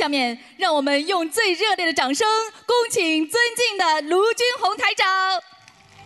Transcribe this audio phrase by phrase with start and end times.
[0.00, 2.26] 下面让我们用最热烈的掌声，
[2.64, 5.06] 恭请尊敬的卢军红台长。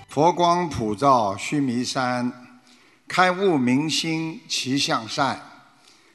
[0.08, 2.58] 佛光普照须弥山，
[3.06, 5.40] 开悟明心齐向善，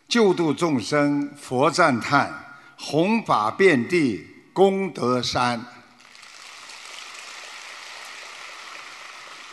[0.09, 5.65] 救度众生佛赞叹，弘法遍地功德山。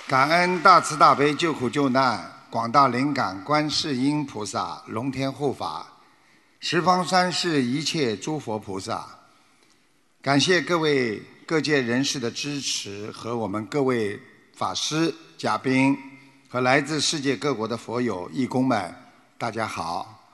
[0.08, 5.86] 感恩大慈大悲救苦救难广大灵感观世音菩萨龙天护法，
[6.68, 9.06] 十方三世一切诸佛菩萨。
[10.20, 14.20] 感谢各位各界人士的支持和我们各位
[14.52, 15.96] 法师、嘉宾
[16.48, 18.92] 和来自世界各国的佛友、义工们，
[19.38, 20.28] 大家好。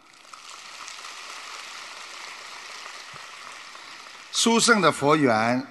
[4.32, 5.62] 殊胜的佛缘，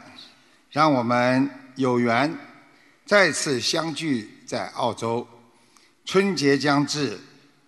[0.70, 2.38] 让我们有缘
[3.08, 5.28] 再次相聚在澳洲。
[6.06, 7.20] 春节将至，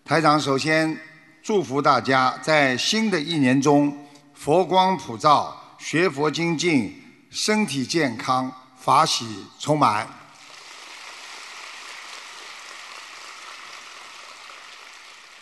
[0.06, 0.96] 台长首先
[1.44, 6.98] 祝福大家在新的一年中佛光普照，学佛精进，
[7.30, 10.08] 身体健康，法喜充满。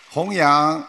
[0.10, 0.84] 弘扬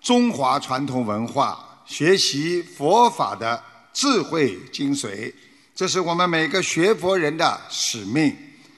[0.00, 5.30] 中华传统文化，学习佛法的智慧精髓，
[5.74, 8.34] 这是我们每个学佛人的使命，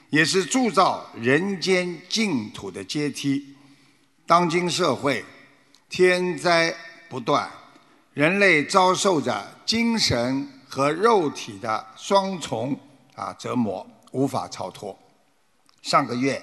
[0.09, 3.55] 也是铸造人间净土的阶梯。
[4.27, 5.23] 当今社会，
[5.91, 6.73] 天灾
[7.09, 7.51] 不断，
[8.13, 12.79] 人类遭受着精神和肉体的双重
[13.13, 14.97] 啊折磨，无法超脱。
[15.81, 16.41] 上个月，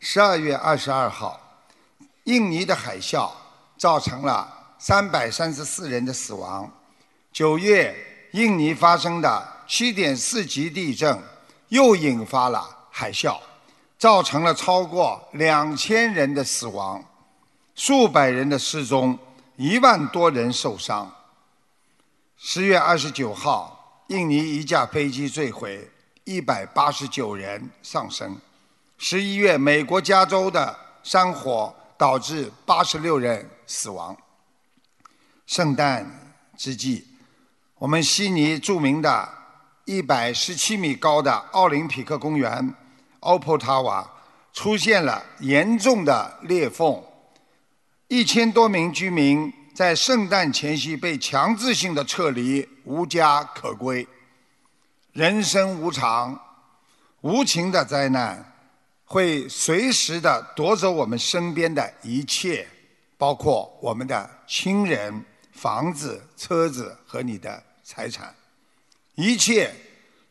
[0.00, 1.40] 十二月二十二号。
[2.24, 3.30] 印尼的海啸
[3.78, 6.68] 造成了三百三十四人的死亡。
[7.32, 7.94] 九月，
[8.32, 11.16] 印尼发生的七点四级地震
[11.68, 13.38] 又引发了海啸，
[13.96, 17.02] 造成了超过两千人的死亡，
[17.82, 19.18] 数百人的失踪，
[19.56, 21.10] 一万多人受伤。
[22.36, 25.90] 十月二十九号，印尼一架飞机坠毁，
[26.24, 28.36] 一百八十九人丧生。
[28.98, 31.74] 十一月，美国加州的山火。
[31.96, 34.16] 导致八十六人死亡。
[35.46, 37.06] 圣诞之际，
[37.76, 39.28] 我们悉尼著名的
[39.84, 42.74] 一百十七米高的奥林匹克公园
[43.20, 44.06] （Opal Tower）
[44.50, 47.04] 出现了严重的裂缝，
[48.10, 54.04] 一千多名居民在圣诞前夕被强制性的撤离，无家可归。
[55.12, 56.36] 人生无常，
[57.20, 58.44] 无情的灾难。
[59.04, 62.66] 会随时的夺走我们身边的一切，
[63.16, 68.34] 包括我们的亲人、房子、车子和你的财产，
[69.14, 69.72] 一切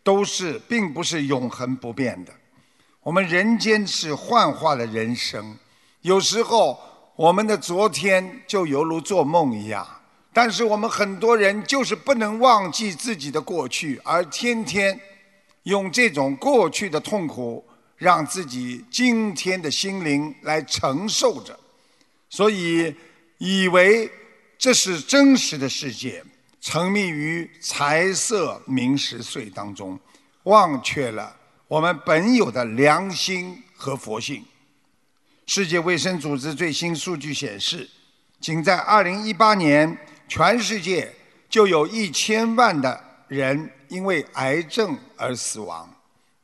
[0.04, 2.34] 都是并不是永恒不变的。
[3.00, 5.58] 我们人间是幻化的人生，
[6.02, 6.78] 有时候
[7.20, 9.86] 我们的昨天就犹如做梦一样，
[10.32, 14.98] 但是我们很多人就是不能忘记自己的过去，而天天
[15.64, 17.62] 用这种过去的痛苦。
[17.98, 21.60] 让自己今天的心灵来承受着，
[22.30, 22.96] 所以
[23.38, 24.10] 以为
[24.58, 26.24] 这是真实的世界，
[26.62, 30.00] 沉迷于财色名食睡当中，
[30.44, 31.36] 忘却了
[31.68, 34.46] 我们本有的良心和佛性。
[35.52, 37.90] 世界卫生组织最新数据显示，
[38.40, 41.12] 仅在2018年，全世界
[41.50, 45.92] 就有一千万的人因为癌症而死亡。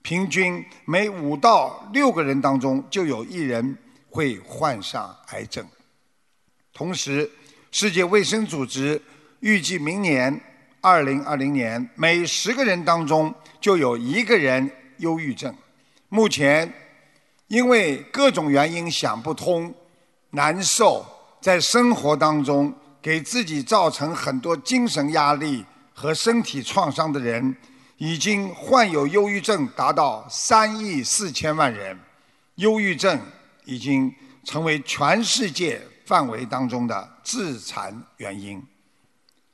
[0.01, 3.77] 平均每五到六个人当中就有一人
[4.09, 5.63] 会患上癌症。
[6.73, 7.29] 同时，
[7.69, 8.99] 世界卫生组织
[9.41, 10.41] 预计明年
[10.81, 14.67] 二零二零年每十个人当中就有一个人
[14.97, 15.55] 忧郁症。
[16.09, 16.73] 目前，
[17.47, 19.73] 因为各种原因想不通、
[20.31, 21.06] 难受，
[21.39, 27.55] 在生活当中给自己造成很多精神压力和身体创伤的人。
[27.97, 31.97] 已经患有忧郁症达到三亿四千万人，
[32.55, 33.17] 忧郁症
[33.63, 34.13] 已经
[34.44, 38.61] 成为全世界范围当中的致残原因。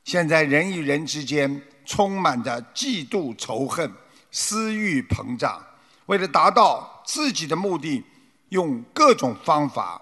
[0.06, 3.94] 现在人与人之间充满着嫉妒、仇恨、
[4.32, 5.64] 私欲膨胀，
[6.08, 8.02] 为了达到自己的目的，
[8.50, 10.02] 用各种方法，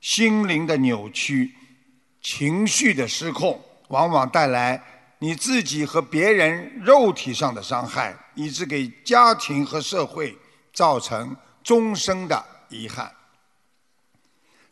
[0.00, 1.52] 心灵的扭曲、
[2.22, 4.80] 情绪的失控，往往带来。
[5.18, 10.38] 你自己和别人肉体上的伤害，以致给家庭和社会
[10.72, 13.12] 造成终生的遗憾。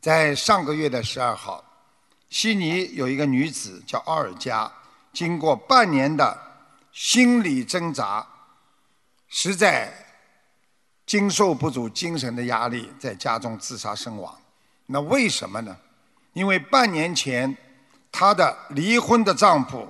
[0.00, 1.64] 在上个月的十二号，
[2.30, 4.70] 悉尼有一个女子叫奥尔加，
[5.12, 6.38] 经过半年的
[6.92, 8.24] 心理挣扎，
[9.28, 9.92] 实在
[11.12, 14.34] 经受不住精神的压力，在家中自杀身亡。
[14.86, 15.76] 那为什么呢？
[16.32, 17.54] 因为半年前，
[18.10, 19.86] 她的离婚的丈夫。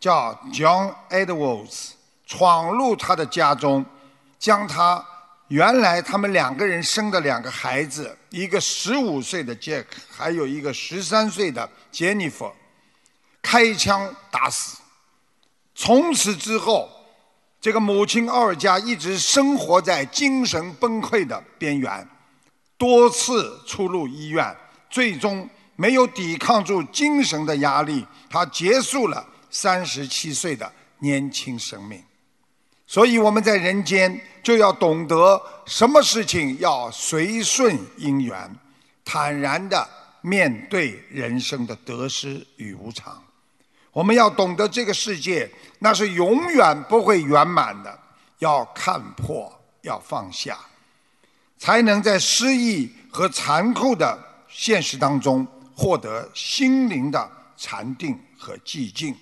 [0.00, 1.90] 叫 John Edwards，
[2.26, 3.86] 闯入他的家中，
[4.36, 5.04] 将他
[5.46, 12.50] 原来他们两个人生的两个孩子，一个十五岁的 Jack，还有一个十三岁的 Jennifer，
[13.40, 14.78] 开枪打死。
[15.72, 16.90] 从此之后，
[17.66, 22.08] 这个母亲奥尔加一直生活在精神崩溃的边缘，
[22.78, 24.56] 多次出入医院，
[24.88, 29.26] 最终没有抵抗住精神的压力，他结束了。
[29.50, 32.00] 三十七岁的年轻生命，
[32.86, 38.56] 所以我们在人间就要懂得什么事情要随顺因缘，
[39.04, 39.84] 坦然的
[40.20, 43.20] 面对人生的得失与无常。
[43.96, 47.98] 我们要懂得这个世界那是永远不会圆满的，
[48.40, 49.50] 要看破，
[49.80, 50.58] 要放下，
[51.56, 54.18] 才能在失意和残酷的
[54.50, 59.16] 现实当中获得心灵的禅定和寂静。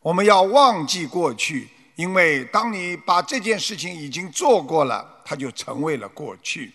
[0.00, 6.72] 我们要忘记过去，因为当你把这件事情已经做过了，它就成为了过去。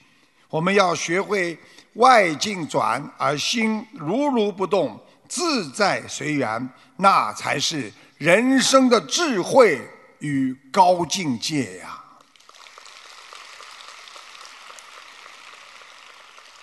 [0.47, 1.57] 我们要学会
[1.93, 9.81] 外境转而心如如不动，自在随缘，那才是人生的智慧
[10.19, 12.01] 与高境界呀！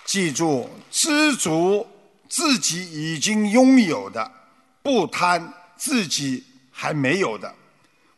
[0.05, 1.87] 记住，知足
[2.29, 4.31] 自己已经拥有的，
[4.81, 6.43] 不贪自己。
[6.75, 7.53] 还没有的，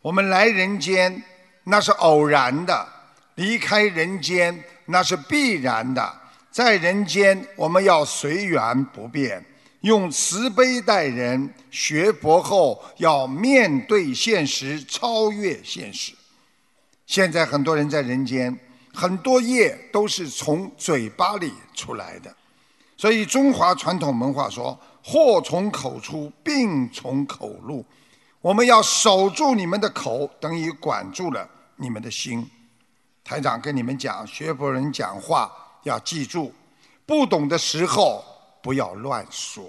[0.02, 1.22] 我们来人间
[1.66, 2.88] 那是偶然的，
[3.36, 6.22] 离开人间那是必然的。
[6.50, 9.44] 在人间，我们要随缘不变，
[9.86, 11.54] 用慈悲待人。
[11.70, 16.14] 学佛后要面对现实，超越现实。
[17.06, 18.58] 现在很多人在人间，
[18.94, 22.36] 很多业都是从嘴巴里出来的，
[22.98, 27.86] 所以中华传统文化说：“祸从口出，病从口入。”
[28.42, 32.50] 我们要守住你们的口，等于管住了你们的心。
[33.24, 35.52] 台长跟你们讲，学佛人讲话
[35.84, 36.52] 要记住，
[37.06, 38.24] 不懂的时候
[38.66, 39.64] 不要乱说，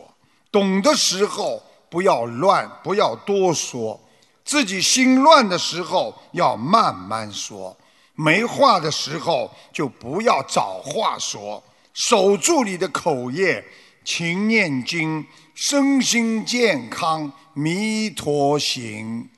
[0.51, 4.01] 懂的时候不要乱，不要多说。
[4.43, 7.77] 自己心乱的时候要慢慢说，
[8.15, 11.63] 没话的时候就不要找话说，
[11.93, 13.63] 守住你的口业，
[14.03, 17.31] 勤念经，身心健康。
[17.53, 19.29] 弥陀行，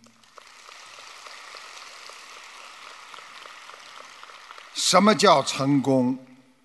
[4.73, 6.17] 什么叫成功？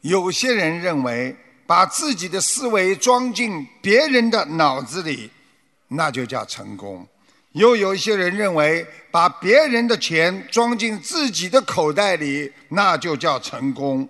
[0.01, 5.30] 有些人认为把自己的思维装进别人的脑子里，
[5.88, 7.06] 那就叫成功；
[7.54, 14.07] 又有一些人认为把别人的钱装进自己的口袋里，那就叫成功。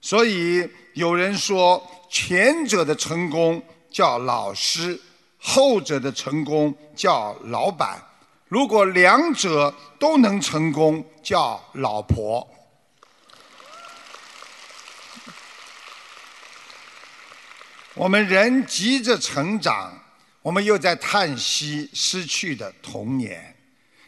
[0.00, 5.00] 所以有人说，前者的成功叫老师。
[5.46, 8.02] 后者的成功叫老板，
[8.48, 12.48] 如果两者都能成功，叫老婆。
[17.94, 19.92] 我们人急着成长，
[20.42, 23.54] 我们又在叹息失去的童年。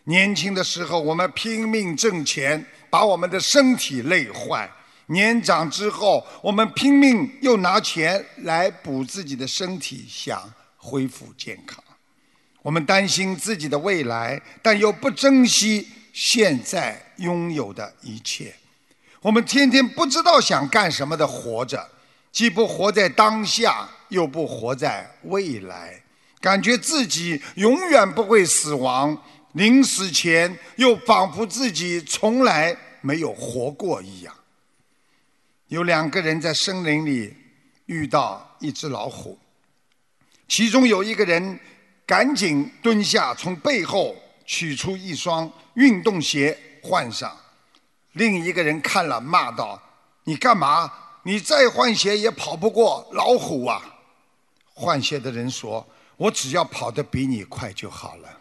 [0.04, 4.68] 年轻的时候，我们拼命挣钱，把我们的身体累坏；
[5.06, 10.52] 年长之后，我们拼命又拿钱来补自己的身体，想。
[10.78, 11.82] 恢复健康，
[12.62, 18.54] 我们担心自己的未来，但又不珍惜现在拥有的一切。
[19.20, 21.84] 我们天天不知道想干什么的活着，
[22.36, 26.02] 既不活在当下，又不活在未来，
[26.38, 29.16] 感觉自己永远不会死亡，
[29.52, 34.34] 临死前又仿佛自己从来没有活过一样。
[35.68, 37.34] 有两个人在森林里
[37.86, 39.38] 遇到一只老虎。
[40.46, 41.58] 其中有一个人
[42.04, 44.14] 赶紧蹲下，从背后
[44.44, 47.34] 取出一双运动鞋换上。
[48.12, 49.80] 另一个人看了，骂道
[50.24, 50.92] ：“你干嘛？
[51.26, 53.82] 你再换鞋也跑不过老虎啊！”
[54.72, 55.84] 换鞋的人说
[56.16, 58.28] ：“我只要跑得比你快就好了。”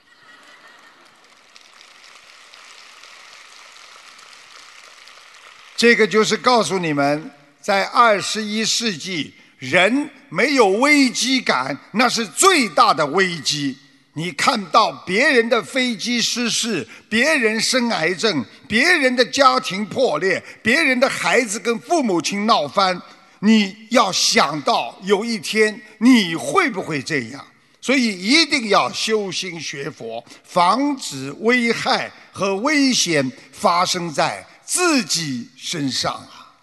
[5.76, 9.34] 这个就是告诉你们，在二十一世纪。
[9.58, 13.76] 人没有危机感，那是最大的危机。
[14.18, 23.02] 你看到别人的飞机失事，别人生癌症，别人的家庭破裂，别人的孩子跟父母亲闹翻，
[23.40, 27.46] 你要想到有一天你会不会这样？
[27.82, 36.56] 所以一定要修心学佛，防止危害和危险发生在自己身上啊。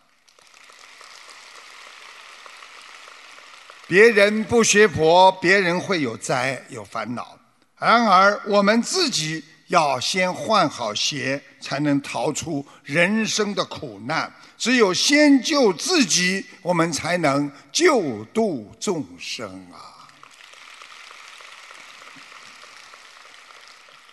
[3.87, 7.39] 别人不学佛，别人会有灾有烦恼；
[7.85, 14.33] 然而我们自己要先换好鞋，才能逃出人生的苦难。
[14.57, 20.07] 只有先救自己，我们才能救度众生啊！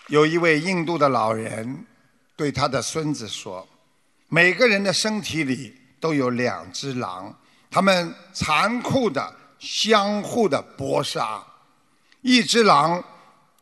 [0.08, 1.86] 有一位印度的老人
[2.36, 3.68] 对他的孙子说
[4.30, 7.32] ：“每个人的身体里都有两只狼，
[7.70, 11.44] 他们残酷的相互的搏杀。
[12.22, 13.04] 一只狼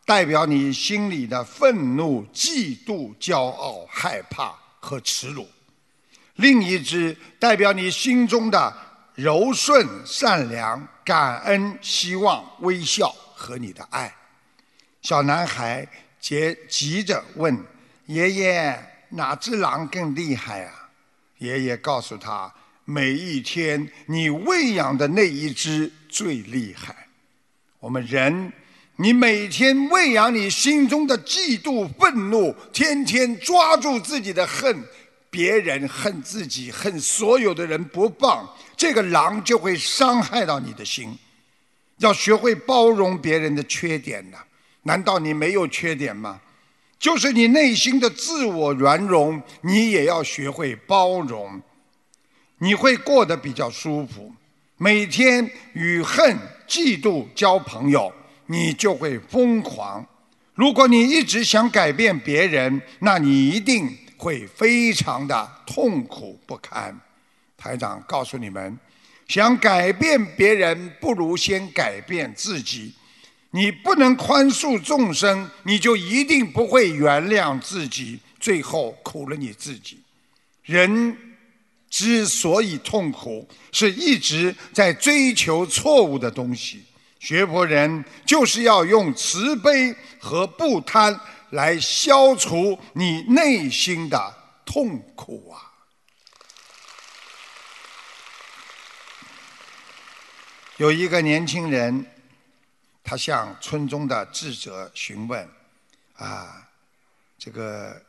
[0.08, 5.46] 代表你心里的愤怒、嫉妒、骄傲、害怕和耻辱。”
[6.38, 8.74] 另一只代表你心中的
[9.16, 14.16] 柔顺、善良、感恩、希望、微笑和你的爱。
[15.02, 15.86] 小男孩
[16.22, 17.62] 急急着问
[18.06, 20.90] 爷爷：“哪只狼更厉害啊？”
[21.40, 22.54] 爷爷告诉他
[22.86, 26.96] ：“每一天你喂养的那一只最厉害。”
[27.82, 28.54] 我们人，
[29.00, 34.84] 你每天喂养你心中的嫉妒、愤怒，天天抓住自己的恨。
[35.30, 41.16] 别人恨自己，恨所有的人不棒，这个狼就会伤害到你的心。
[41.98, 44.38] 要学会包容别人的缺点呢？
[44.84, 46.42] 难道你没有缺点吗？
[46.98, 51.62] 就是你内心的自我圆融，你也要学会包容，
[52.60, 54.34] 你会过得比较舒服。
[54.78, 56.36] 每天与恨、
[56.68, 58.12] 嫉妒交朋友，
[58.48, 60.06] 你就会疯狂。
[60.56, 63.96] 如果你一直想改变别人，那你一定。
[64.20, 67.00] 会非常的痛苦不堪。
[67.56, 68.76] 台长告诉你们，
[69.28, 72.96] 想改变别人，不如先改变自己。
[73.52, 80.00] 你不能宽恕众生，你就一定不会原谅自己，最后苦了你自己。
[80.64, 81.16] 人
[81.88, 86.84] 之所以痛苦，是一直在追求错误的东西。
[87.28, 91.20] 学佛人就是要用慈悲和不贪。
[91.52, 94.34] 来消除你内心的
[94.66, 95.72] 痛苦啊！
[100.76, 102.06] 有一个年轻人，
[103.02, 105.50] 他向村中的智者询问
[106.20, 106.68] ：“啊，
[107.38, 108.02] 这个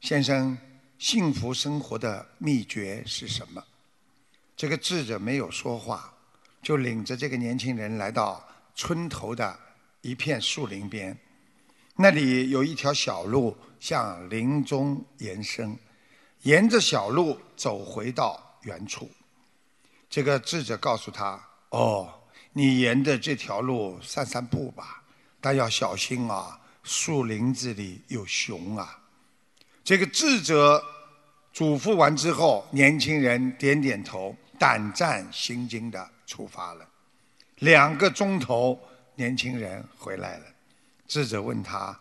[0.00, 0.56] 先生，
[0.96, 3.64] 幸福生活的秘诀是什么？”
[4.56, 6.14] 这个智者没有说话，
[6.62, 9.58] 就领着这个年轻人来到村头的
[10.00, 11.16] 一片树林边。
[11.96, 15.76] 那里有一条小路向林中延伸，
[16.42, 19.10] 沿着小路走回到原处。
[20.08, 21.40] 这个智者告诉他
[21.70, 22.12] ：“哦，
[22.52, 25.02] 你沿着这条路散散步吧，
[25.40, 28.98] 但要小心啊，树林子里有熊啊。”
[29.84, 30.82] 这个智者
[31.52, 36.88] 嘱咐完之后，年轻人点点头，胆战心惊的出发了。
[37.56, 38.80] 两个钟头，
[39.16, 40.44] 年轻人回来了。
[41.08, 41.98] 智者问他：“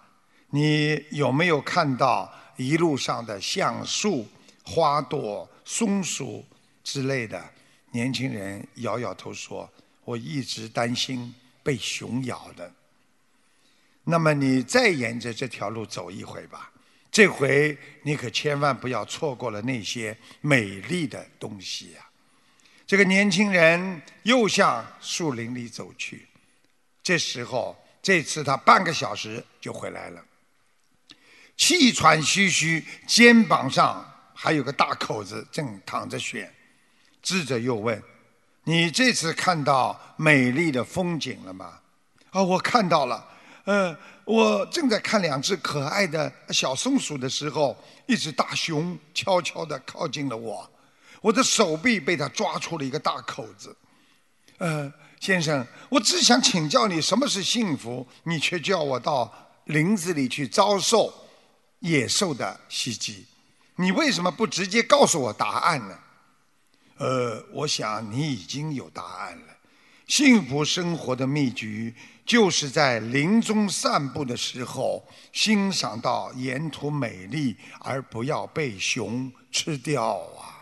[0.51, 4.27] 你有没有看到一路上的橡树、
[4.63, 6.45] 花朵、松鼠
[6.83, 7.43] 之类的？”
[7.91, 9.67] 年轻人摇摇头说
[10.05, 11.33] ：“我一直担心
[11.63, 12.71] 被熊咬的。”
[14.05, 16.71] 那么你再沿着这条路走一回吧，
[17.11, 22.08] 这回你可千万不要错过了那些美丽的东西呀！
[22.89, 26.27] 这个年轻人又向树林里走去，
[27.03, 27.77] 这时候。
[28.01, 30.23] 这次他半个小时就回来了，
[31.57, 34.03] 气喘吁吁，肩膀上
[34.33, 36.51] 还有个大口子，正淌着血。
[37.21, 38.01] 智者又问
[38.63, 41.77] ：“你这次看到美丽的风景了吗
[42.31, 43.23] ？”“啊，我看到了。
[43.65, 47.77] 呃，我正在看两只可爱的小松鼠的时候，
[48.07, 50.67] 一只大熊悄悄地靠近了我，
[51.21, 53.75] 我的手臂被他抓出了一个大口子。
[54.59, 59.29] ”“呃。”先生，我只想请教你什么是幸福，你却叫我到
[59.65, 61.13] 林子里去遭受
[61.79, 63.25] 野兽的袭击，
[63.75, 65.99] 你为什么不直接告诉我答案呢？
[66.99, 69.57] 呃，我想你已经有答案了。
[70.07, 71.93] 幸福生活的秘诀，
[72.25, 80.55] 就是在林中散步的时候，欣赏到沿途美丽，而不要被熊吃掉啊。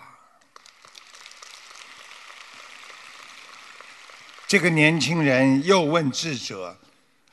[4.48, 6.80] 这个年轻人又问智者：“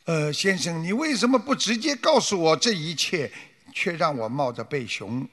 [0.04, 3.30] 呃，先生，你为什么不直接告诉我这一切，
[3.72, 5.24] 却让我冒着被熊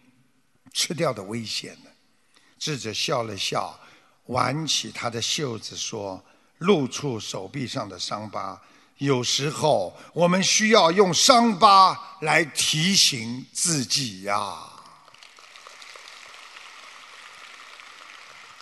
[0.72, 1.90] 吃掉的危险呢？”
[2.60, 3.80] 智者笑了笑，
[4.28, 6.24] 挽起他的袖子说
[6.60, 8.62] ：“露出手臂上的伤疤，
[9.00, 14.68] 有时候我们需要用伤疤来提醒自己呀。”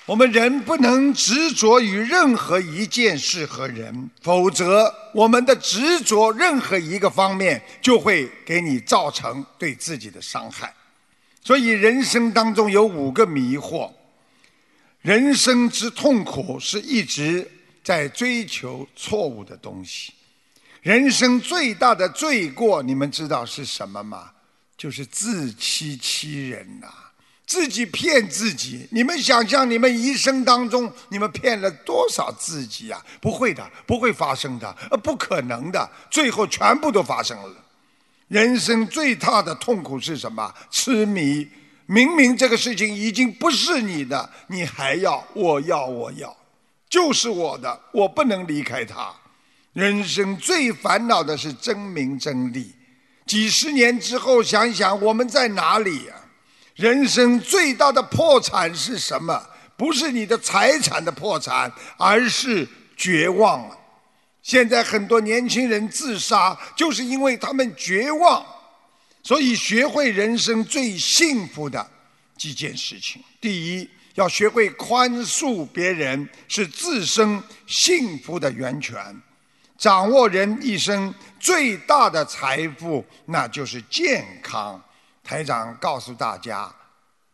[0.09, 10.73] 我们人不能执着于任何一件事和人，否则我们的执着任何一个方面就会给你造成对自己的伤害。
[11.43, 13.91] 所以人生当中有五个迷惑，
[15.03, 17.47] 人生之痛苦是一直
[17.83, 20.11] 在追求错误的东西。
[20.81, 24.31] 人生最大的罪过，你们知道是什么吗？
[24.75, 26.87] 就是自欺欺人呐、
[27.49, 28.87] 自己骗自己。
[28.91, 33.03] 你们想象，你们一生当中，你们骗了多少自己啊？
[33.19, 37.55] 不会的，不会发生的，呃，不可能的，最后全部都发生了。
[38.27, 40.53] 人生最大的痛苦是什么？
[40.69, 41.47] 痴迷。
[41.87, 46.37] 明明这个事情已经不是你的，你还要，我要，我要，
[46.87, 49.11] 就是我的，我不能离开他。
[49.73, 52.75] 人生最烦恼的是争名争利。
[53.25, 56.13] 几十年之后想想，我们在哪里呀、
[56.79, 59.45] 人生最大的破产是什么？
[59.75, 63.77] 不是你的财产的破产，而是绝望了。
[64.41, 68.45] 现在很多年轻人自杀，就是因为他们绝望。
[69.21, 71.85] 所以，学会人生最幸福的
[72.37, 78.97] 几件事情：第一，要学会宽恕别人，是自身幸福的源泉。
[79.77, 84.81] 掌握人一生最大的财富，那就是健康。
[85.29, 86.73] 台长告诉大家：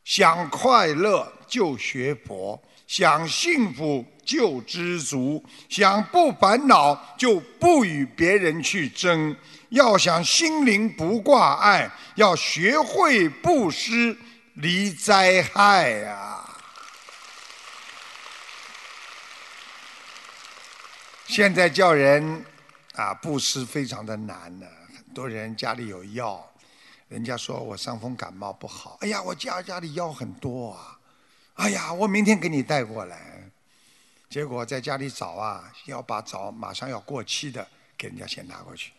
[0.03, 9.33] 想快乐就学佛，想幸福就知足，想不烦恼就不与别人去争。
[9.69, 14.17] 要想心灵不挂碍，要学会布施，
[14.55, 16.43] 离灾害呀、
[21.27, 22.45] 现在叫人
[22.95, 26.45] 啊布施非常的难呢，很多人家里有药，
[27.07, 30.99] 人家说我伤风感冒不好，哎呀，我家家里药很多啊，
[31.53, 33.49] 哎呀，我明天给你带过来，
[34.29, 38.91] 结果在家里找啊，要把找马上要过期的给人家先拿过去，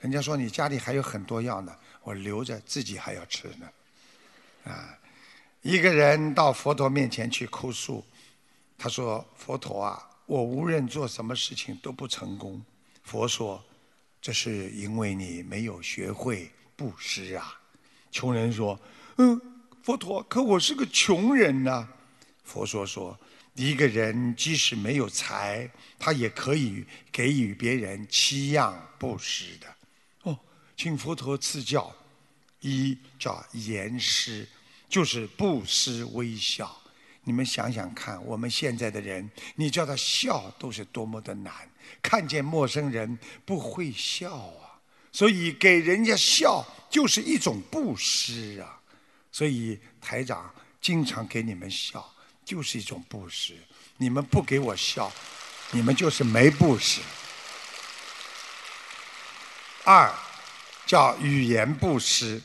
[0.00, 3.68] 人家说你家里还有很多药呢，我留着自己还要吃呢，
[4.64, 4.98] 啊，
[5.62, 8.04] 一个人到佛陀面前去哭诉，
[8.78, 12.62] 他说：“佛陀啊，我无论做什么事情都不成功。”
[13.04, 13.62] 佛说
[14.22, 16.50] ：“这是因为你没有学会
[16.80, 17.60] 布施啊。”
[18.10, 18.80] 穷人说
[19.18, 19.38] ：“嗯，
[19.82, 21.86] 佛陀，可我是个穷人呐、
[22.42, 23.18] 佛说说，
[23.54, 29.66] 一个人即使没有财，他也可以给予别人七样布施的。
[30.22, 30.38] 哦，
[30.74, 31.94] 请佛陀赐教。
[32.62, 34.48] 一叫言施，
[34.88, 36.74] 就是布施微笑。
[37.24, 41.54] 你们想想看，我们现在的人，你叫他笑都是多么的难。
[42.02, 44.69] 看见陌生人不会笑啊，
[45.12, 48.80] 所以给人家笑就是一种布施啊。
[49.32, 52.12] 所以台长经常给你们笑，
[52.44, 53.54] 就是一种布施。
[53.96, 55.12] 你们不给我笑，
[55.72, 57.00] 你们就是没布施。
[59.84, 60.12] 二
[60.86, 62.40] 叫语言布施，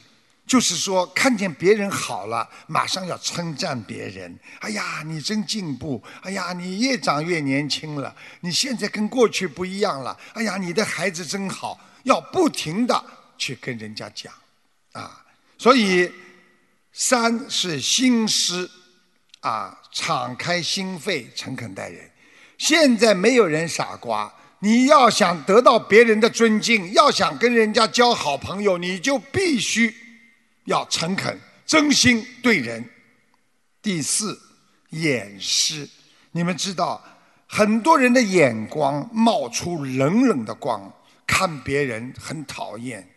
[0.45, 4.37] 就是说看见别人好了，马上要称赞别人。
[4.59, 6.03] 哎呀，你真进步！
[6.21, 10.17] 哎呀，你越长越年轻了，你现在跟过去不一样了。
[10.33, 13.05] 哎呀，你的孩子真好，要不停的
[13.37, 14.33] 去跟人家讲
[14.93, 15.23] 啊。
[15.57, 16.11] 所以
[16.91, 18.69] 三是心施
[19.41, 22.09] 啊，敞开心扉，诚恳待人。
[22.57, 29.93] 现在没有人傻瓜，你要想得到别人的尊敬，要想跟人家交好朋友，你就必须
[30.63, 32.89] 要诚恳、真心对人。
[33.81, 34.39] 第四，
[34.89, 35.87] 掩饰。
[36.31, 37.03] 你们知道，
[37.45, 40.91] 很多人的眼光冒出冷冷的光，
[41.25, 43.09] 看别人很讨厌。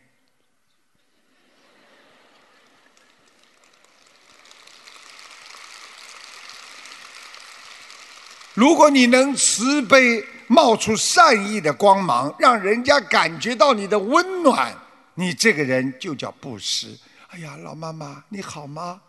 [8.54, 14.74] 如果你能慈悲，冒出善意的光芒，让人家感觉到你的温暖，
[15.14, 16.98] 你这个人就叫布施。
[17.28, 19.00] 哎呀，老妈妈你好吗？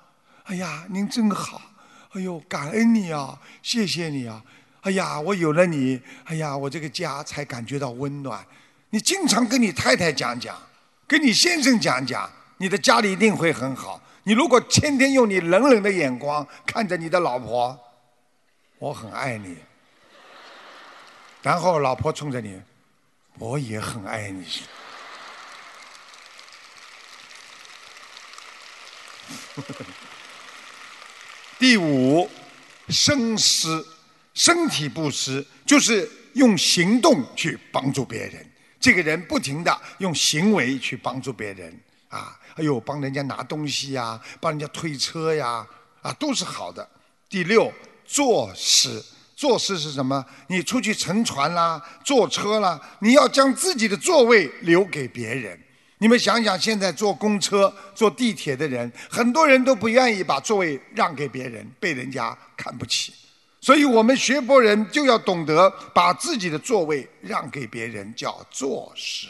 [0.43, 1.61] 哎呀，您真好。
[2.11, 4.43] 哎呦，感恩你啊，谢谢你啊。
[4.81, 8.45] 哎呀，我有了你，哎呀，我这个家才感觉到温暖。
[8.91, 10.59] 你经常跟你太太讲讲，
[11.07, 14.01] 跟你先生讲讲，你的家里一定会很好。
[14.23, 17.79] 你如果天天用你冷冷的眼光看着你的老婆，
[18.79, 19.57] 我很爱你。
[21.41, 22.61] 然后老婆冲着你，
[23.37, 24.45] 我也很爱你。
[31.59, 32.29] 第五，
[32.89, 33.85] 身施，
[34.33, 38.48] 身体布施，就是用行动去帮助别人。
[38.79, 45.67] 这个人不停的用行为去帮助别人啊，哎呦，帮人家拿东西呀，帮人家推车呀，
[46.01, 46.87] 啊，都是好的。
[47.29, 47.71] 第六，
[48.05, 49.03] 坐施。
[49.35, 50.25] 坐事是什么？
[50.47, 55.57] 你出去乘船啦，坐车啦，你要将自己的座位留给别人。
[55.99, 63.13] 你们想想，现在坐公车、坐地铁的人，很多人都不愿意把座位让给别人，被人家看不起。
[63.61, 69.27] 所以我们学佛人就要懂得把自己的座位让给别人，叫坐施。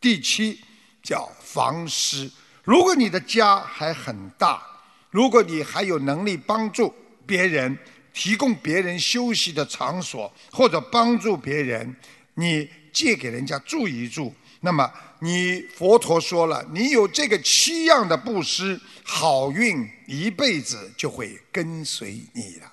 [0.00, 0.60] 第七
[1.02, 2.30] 叫防施。
[2.62, 4.62] 如果你的家还很大，
[5.10, 6.94] 如果你还有能力帮助
[7.26, 7.78] 别人。
[8.16, 11.96] 提供别人休息的场所，或者帮助别人，
[12.34, 14.88] 你借给人家住一住，那么
[15.18, 22.72] 你佛陀说了，你有这个七样的布施，好运一辈子就会跟随你了。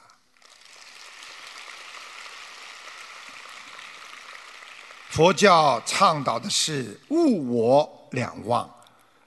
[5.12, 8.74] 佛教倡导的是物我两忘，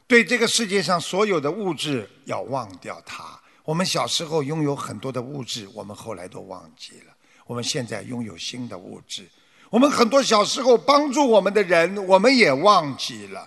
[0.06, 3.38] 对这个世界上所有的物质要忘掉它。
[3.64, 7.12] 我们小时候拥有很多的物质，我们后来都忘记了。
[7.46, 9.28] 我们现在拥有新的物质，
[9.68, 13.46] 我们很多小时候帮助我们的人，我们也忘记了。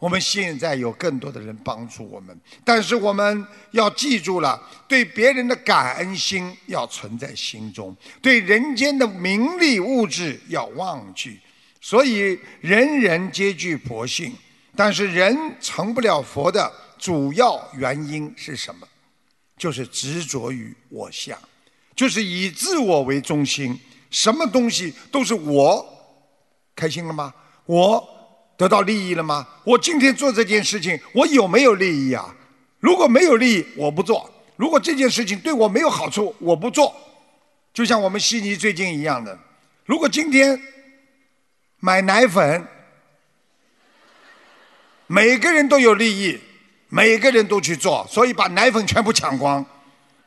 [0.00, 11.38] 我们现在有更多的人帮助我们，但是我们要记住了，对别人的感恩心要存在心中，对人间的名利物质要忘记。
[11.88, 14.34] 所以人人皆具佛性，
[14.74, 16.68] 但是人成不了佛的
[16.98, 18.88] 主要原因是什么？
[19.56, 21.38] 就是执着于我相，
[21.94, 23.78] 就是以自我为中心，
[24.10, 25.86] 什么东西都是我
[26.74, 27.32] 开心了吗？
[27.66, 28.04] 我
[28.56, 29.46] 得到利益了吗？
[29.62, 32.34] 我今天做这件事情，我有没有利益啊？
[32.80, 36.92] 如果没有利益，我不做；如果这件事情对我没有好处，我不做。
[37.72, 39.38] 就像我们悉尼最近一样的，
[39.84, 40.60] 如果今天
[41.80, 42.66] 买奶粉，
[45.06, 46.40] 每个人都有利益。
[46.88, 49.62] 每个人都去做，所以把奶粉全部抢光。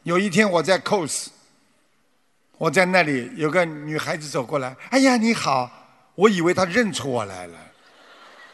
[0.03, 1.27] 有一天我在 cos，
[2.57, 5.71] 我在那里有个女孩子走过来，哎呀你好，
[6.15, 7.57] 我以为她认出我来了，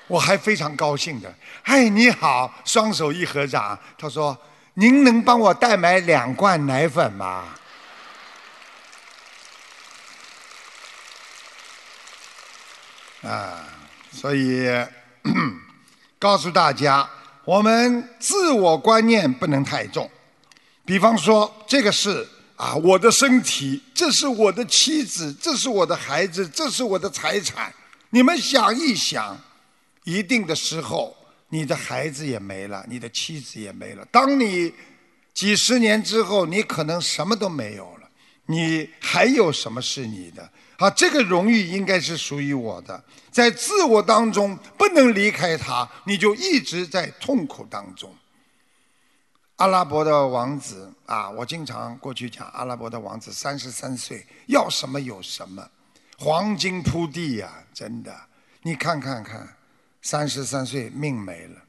[0.05, 1.33] 我还非常高兴的。
[1.63, 4.37] 哎你好，双手一合掌，她说
[4.75, 7.45] ：“您能帮我代买两罐奶粉吗？”
[13.25, 13.67] 啊，
[14.11, 14.67] 所以
[16.19, 17.09] 告诉大家。
[17.43, 20.09] 我们自我观念不能太重，
[20.83, 27.71] 比方说这个是啊，我的身体，这是我的妻子，这是我的孩子，这是我的财产。
[28.09, 29.39] 你们想一想，
[30.05, 31.15] 一定的时候，
[31.49, 34.03] 你的孩子也没了，你的妻子也没了。
[34.09, 34.73] 当你
[35.31, 38.04] 几十年之后，你可能什么都没有了，
[38.47, 40.49] 你还有什么是你的？
[40.77, 48.13] 啊，这个荣誉应该是属于我的，在自我当中不能离开他，你就一直在痛苦当中。
[49.55, 55.65] 阿拉伯的王子啊，我经常过去讲，阿拉伯的王子三十三岁要什么有什么，
[56.17, 58.13] 黄金铺地呀，真的，
[58.61, 59.55] 你看看看，
[60.01, 61.61] 三十三岁命没了，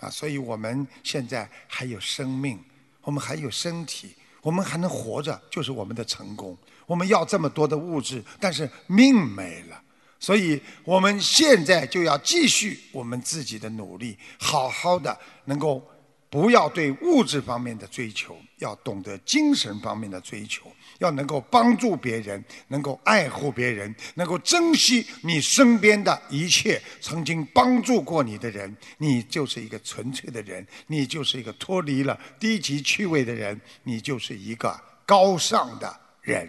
[0.00, 2.62] 啊，所以我们现在还有生命，
[3.00, 6.56] 我们还有身体，我们还能活着，就是我们的成功。
[6.84, 9.80] 我们要这么多的物质，但是命没了，
[10.18, 15.82] 所以我们现在就要继续我们自己的努力，好好的能够
[16.28, 20.70] 不要对物质方面的追求，要懂得精神方面的追求，
[21.02, 36.48] 要能够帮助别人，能够爱护别人，能够珍惜你身边的一切曾经帮助过你的人，你就是一个纯粹的人，你就是一个脱离了低级趣味的人，你就是一个高尚的人。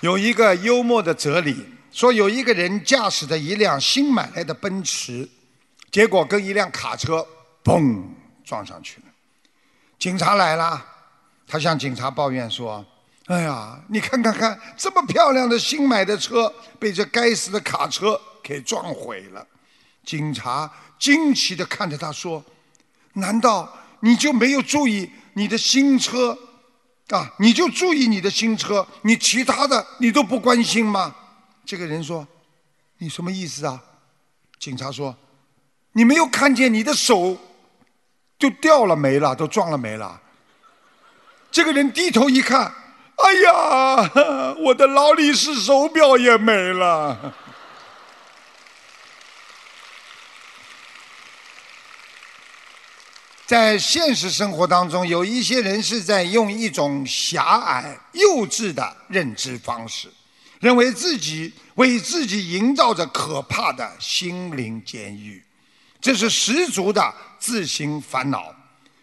[0.00, 1.56] 有一个幽默的哲理，
[1.90, 5.26] 说有一个人驾驶着一辆新买来的奔驰，
[5.90, 7.26] 结果跟一辆卡车
[7.64, 8.02] 嘣
[8.44, 9.11] 撞上去了。
[10.02, 10.84] 警察来了，
[11.46, 12.84] 他向警察抱怨说
[13.26, 19.46] ：“哎呀，你看看看，这么漂亮的新买的车被这该死的卡车给撞毁了。”
[20.04, 22.44] 警察惊奇地看着他说
[23.14, 26.36] ：“难道你就没有注意你的新车？”
[27.10, 27.32] 啊！
[27.38, 31.14] 你就注意你的新车，你其他的你都不关心吗？
[31.64, 32.26] 这个人说
[32.98, 33.80] ：“你什么意思啊？”
[34.58, 35.16] 警察说
[35.94, 37.38] ：“你没有看见你的手
[38.42, 40.20] 就掉了没了，都撞了没了。”
[41.52, 42.74] 这个人低头一看，
[43.14, 44.10] 哎呀，
[44.58, 47.32] 我的劳力士手表也没了。
[53.46, 60.08] 在现实生活当中，有一些人是在用一种狭隘、幼稚的认知方式，
[60.58, 65.44] 认为自己为自己营造着可怕的心灵监狱，
[66.02, 68.52] 这是十足的自行烦恼。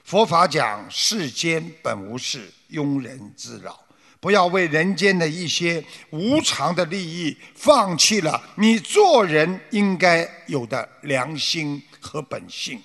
[0.04, 3.80] 佛法讲世间本无事，庸人自扰。
[4.20, 12.84] 不要为人间的一些无常的利益，放弃了你做人应该有的良心和本性。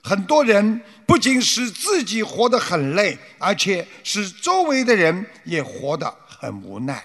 [0.00, 7.04] 很多人不仅使自己活得很累，而且使周围的人也活得很无奈。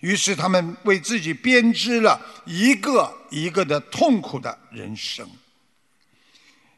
[0.00, 5.28] 于是他们为自己编织了一个一个的痛苦的人生。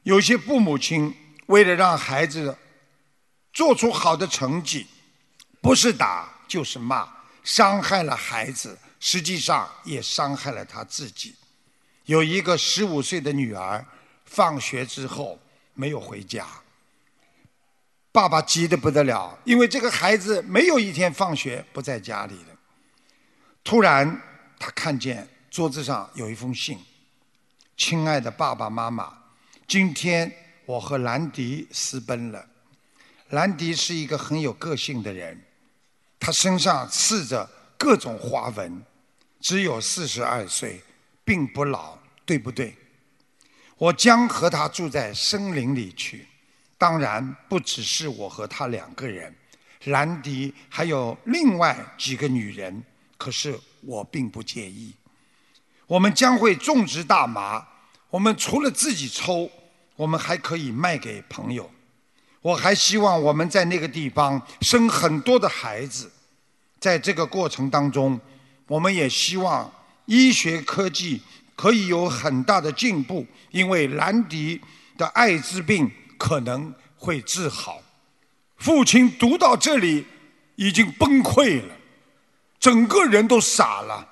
[0.04, 1.14] 有些父母亲
[1.46, 2.56] 为了让孩子
[3.52, 4.86] 做出好的成绩，
[5.60, 7.08] 不是打就是骂，
[7.42, 11.34] 伤害了孩子，实际上也伤害了他自己。
[12.04, 13.84] 有一个十五岁的女儿，
[14.26, 15.40] 放学之后
[15.72, 16.46] 没有回家，
[18.12, 22.54] 爸爸急得不得了，因为这个孩子没有一天放学不在家里的。
[23.62, 24.20] 突然，
[24.58, 26.78] 他看见桌子上有一封信
[27.78, 29.23] ：“亲爱的爸爸妈妈，
[29.66, 30.32] 今天
[30.66, 32.46] 我和兰迪私奔了。
[33.30, 35.40] 兰迪是一个很有个性的人。”
[36.20, 38.82] 他身上刺着各种花纹，
[39.40, 40.80] 只有四十二岁，
[41.22, 42.74] 并不老，对不对？
[43.76, 46.26] 我将和他住在森林里去，
[46.78, 49.34] 当然不只是我和他两个人，
[49.84, 52.82] 兰迪还有另外几个女人，
[53.18, 54.94] 可是我并不介意。
[55.86, 57.66] 我们将会种植大麻，
[58.14, 59.50] 我们除了自己抽，
[59.96, 61.68] 我们还可以卖给朋友。
[62.42, 66.08] 我还希望我们在那个地方生很多的孩子，
[66.78, 68.20] 在这个过程当中，
[68.68, 69.68] 我们也希望
[70.04, 71.20] 医学科技
[71.56, 74.60] 可以有很大的进步，因为兰迪
[74.96, 77.82] 的艾滋病可能会治好。
[78.58, 80.06] 父亲读到这里
[80.54, 81.74] 已经崩溃了，
[82.60, 84.08] 整个人都傻了。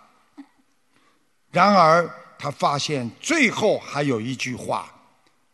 [1.53, 2.11] 然而
[2.43, 4.93] 他发现最后还有一句话：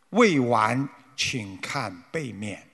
[0.09, 2.67] 未完，请看背面。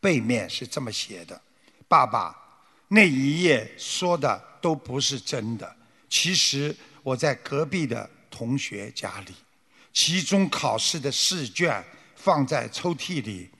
[0.00, 1.38] 背面是这么写的
[1.86, 2.34] ：“爸爸，
[2.88, 5.76] 那一页说的都不是真的。
[6.08, 9.34] 其实我在隔壁的同学家里，
[9.92, 11.84] 期中考试的试卷
[12.16, 13.50] 放在抽屉里，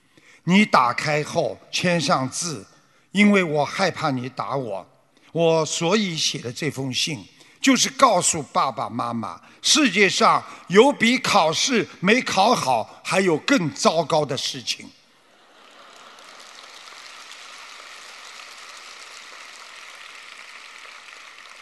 [0.44, 2.66] 你打开后签上字。
[3.12, 4.86] 因为我害怕你打我，
[5.32, 7.22] 我所以写的这封信，
[7.64, 14.86] 就是告诉爸爸妈妈，世界上有比考试没考好还有更糟糕的事情。”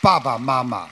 [0.03, 0.89] 爸爸妈妈，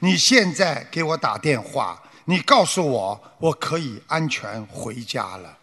[0.00, 5.56] 你现在给我打电话，你告诉我我可以安全回家了。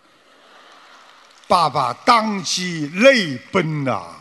[1.48, 4.17] 爸爸当即泪奔呐。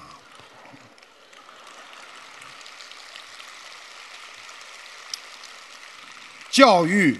[6.56, 7.14] 教育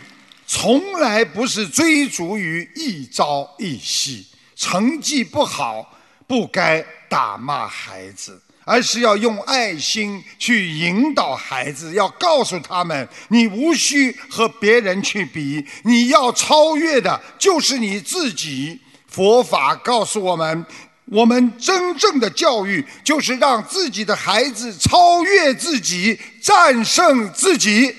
[0.47, 4.25] 从来不是追逐于一朝一夕，
[4.57, 5.95] 成绩不好
[6.27, 8.41] 不该打骂孩子。
[8.65, 18.81] 而是要用爱心去引导孩子，要告诉他们：你无需和别人去比，你要超越的就是你自己。
[19.07, 20.65] 佛法告诉我们，
[21.05, 27.95] 我们真正的教育就是让自己的孩子超越自己，战胜自己。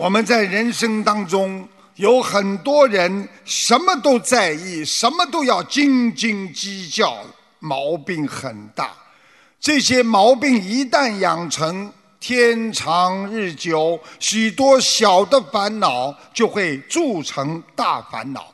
[0.00, 1.68] 我们在人生当中。
[1.96, 7.22] 有很多人什么都在意，什么都要斤斤计较，
[7.58, 8.90] 毛病很大。
[9.60, 18.50] 这些毛病一旦养成，天长日久，许多小的烦恼就会铸成大烦恼。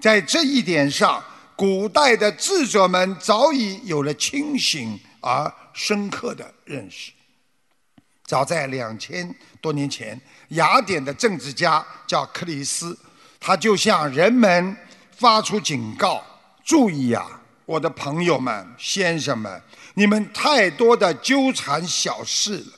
[0.00, 1.22] 在这一点上，
[1.54, 7.12] 古代的智者们早已有了清醒而深刻的认识。
[8.24, 10.20] 早在两千多年前。
[10.50, 12.96] 雅典的政治家叫克里斯，
[13.38, 14.76] 他就向人们
[15.16, 16.22] 发出警告：
[16.64, 17.24] 注意呀，
[17.66, 19.62] 我的朋友们、先生们，
[19.94, 22.72] 你们太多的纠缠小事了。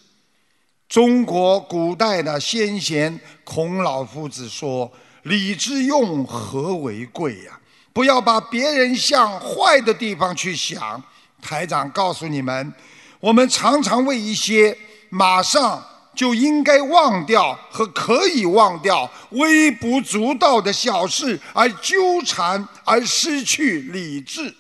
[0.88, 4.92] 中国古代的先贤孔老夫子说
[5.24, 7.58] ：“礼之用，和为贵呀！
[7.94, 11.02] 不要把别人向坏的地方去想。”
[11.40, 12.72] 台长告诉你们，
[13.18, 14.76] 我们常常为一些
[15.08, 15.82] 马上。
[16.14, 24.54] 就应该忘掉和可以忘掉微不足道的小事，而纠缠而失去理智。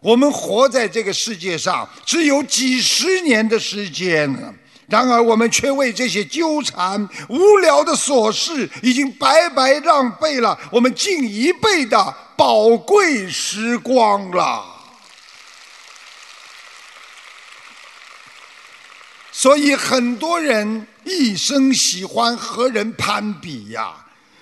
[0.00, 4.34] 我们活在这个世界上只有几十年的时间，
[4.88, 14.64] 然而我们却为这些纠缠无聊的琐事，已经白白浪费了我们近一辈的宝贵时光了。
[19.40, 23.94] 所以很多人一生喜欢和人攀比呀，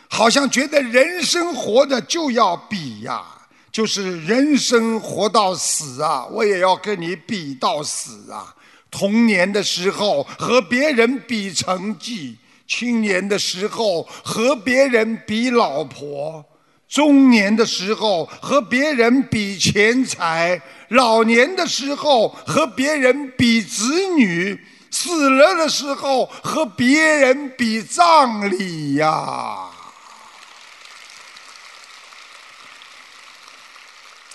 [0.08, 3.22] 好像觉得人生活的就要比呀，
[3.70, 8.52] 就是人生活到死啊，我也要跟你比到死啊。
[8.90, 16.44] 童年的时候和别人比成绩，青年的时候和别人比老婆，
[16.88, 24.58] 中年的时候和别人比钱财，老年的时候和别人比子女，
[24.90, 29.70] 死了的时候和别人比葬礼呀。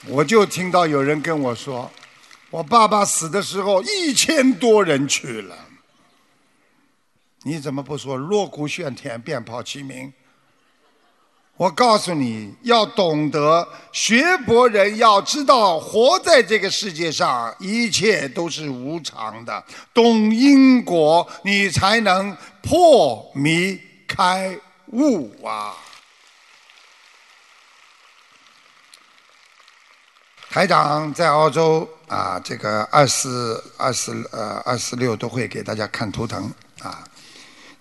[0.05, 1.91] 我就听到有人跟我说。
[2.49, 5.57] 我爸爸死的时候，一千多人去了。
[7.41, 10.13] 你怎么不说锣鼓喧天、鞭炮齐鸣？
[11.55, 19.63] 我告诉你要懂得，学佛人要知道，活在这个世界上，一切都是无常的。
[19.93, 25.77] 懂因果，你才能破迷开悟啊！
[30.49, 37.07] 台长在澳洲啊，这个二四二四呃二四六都会给大家看图腾啊。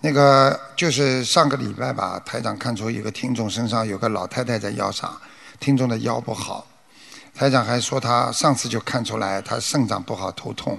[0.05, 5.17] 那个就是上个礼拜吧，台长看出一个听众身上有个老太太在腰上，
[5.61, 6.67] 听众的腰不好。
[7.33, 10.77] 台长还说他上次就看出来他肾脏不好头痛，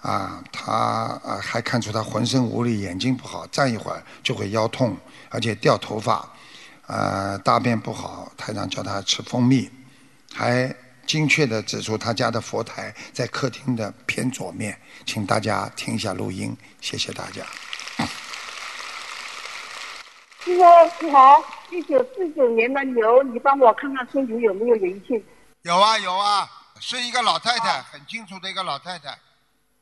[0.00, 4.96] 啊，他啊还看出他浑身无力，眼睛不好，站一会儿就会腰痛，
[5.28, 6.28] 而且掉头发，
[6.88, 8.32] 啊大便不好。
[8.36, 9.70] 台长叫他吃蜂蜜，
[10.34, 10.74] 还。
[11.06, 17.44] 精确地指出他家的佛台在客厅的偏左面，请大家听一下录音，谢谢大家。
[20.50, 25.24] 师傅你好，一九四九年的牛，你帮我看看身体有没有灵性？
[25.62, 26.48] 有啊有啊，
[26.80, 29.16] 是一个老太太，很清楚的一个老太太。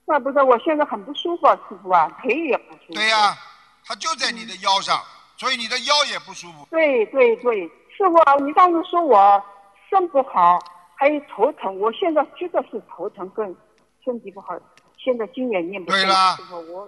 [0.04, 2.94] 怪不得我现在很不舒服啊，师傅啊，腿也不舒服。
[2.94, 3.36] 对呀，
[3.84, 5.02] 它就在你的腰上，
[5.38, 6.66] 所以你的腰也不舒服。
[6.70, 7.62] 对对对，
[7.96, 9.42] 师傅，你当时说我
[9.88, 10.58] 肾不好。
[11.00, 13.56] 还有头疼，我现在觉得是头疼跟
[14.04, 14.48] 身体不好。
[14.98, 16.36] 现在经也念不对了，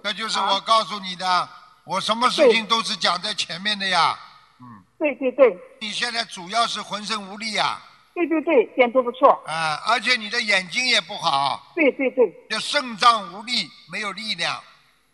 [0.03, 1.49] 那就是我告诉你的，
[1.83, 4.17] 我什么事情都是讲在前面的呀。
[4.59, 4.83] 嗯。
[4.99, 5.57] 对对对。
[5.79, 7.81] 你现在主要是浑身无力呀。
[8.13, 9.41] 对对对，点都不错。
[9.47, 11.71] 啊，而且你的眼睛也不好。
[11.73, 12.31] 对对对。
[12.49, 14.61] 就肾脏无力，没有力量，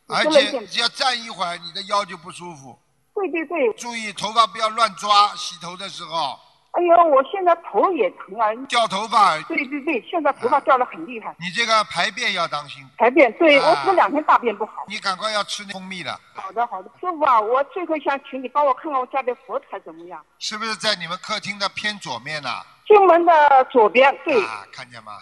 [0.07, 2.77] 而且只要站一会儿，你的腰就不舒服。
[3.13, 3.73] 对对对。
[3.73, 6.39] 注意头发不要乱抓，洗头的时候。
[6.71, 8.53] 哎呦，我现在头也疼啊！
[8.69, 9.35] 掉头发。
[9.43, 11.35] 对对对，现在头发掉的很厉害。
[11.39, 12.85] 你这个排便要当心。
[12.97, 14.85] 排便，对我这两天大便不好。
[14.87, 16.19] 你赶快要吃蜂蜜了。
[16.35, 20.23] 好的好的，师傅啊，我最后想请你帮我看看我家的佛台怎么样。
[20.37, 22.49] 是不是在你们客厅的偏左面呢？
[22.85, 23.31] 进门的
[23.71, 24.45] 左边，对。
[24.45, 25.13] 啊，看见吗？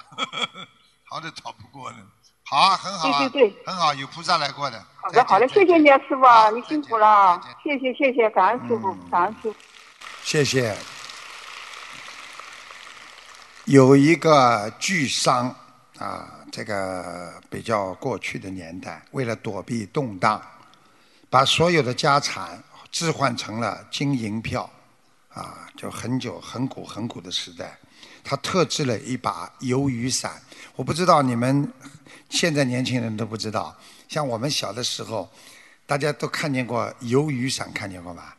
[1.10, 1.98] 好的，逃不过呢。
[2.48, 3.20] 好啊，很好啊。
[3.20, 3.64] 对对对。
[3.66, 4.84] 很好，有菩萨来过的。
[5.02, 7.42] 好的好的，谢谢你啊，师傅啊，你辛苦了。
[7.64, 9.56] 谢谢谢谢，感恩师傅，感恩师傅。
[10.22, 10.76] 谢谢。
[13.66, 15.54] 有一个巨商
[15.98, 20.40] 啊，这个比较过去的年代，为了躲避动荡，
[21.32, 24.70] 把所有的家产置换成了金银票，
[25.30, 27.76] 啊，就很久很古很古的时代，
[28.24, 30.40] 他特制了一把油雨伞。
[30.76, 31.68] 我不知道你们
[32.30, 33.76] 现在年轻人都不知道，
[34.08, 35.28] 像我们小的时候，
[35.88, 38.38] 大家都看见过油雨伞，看见过吧？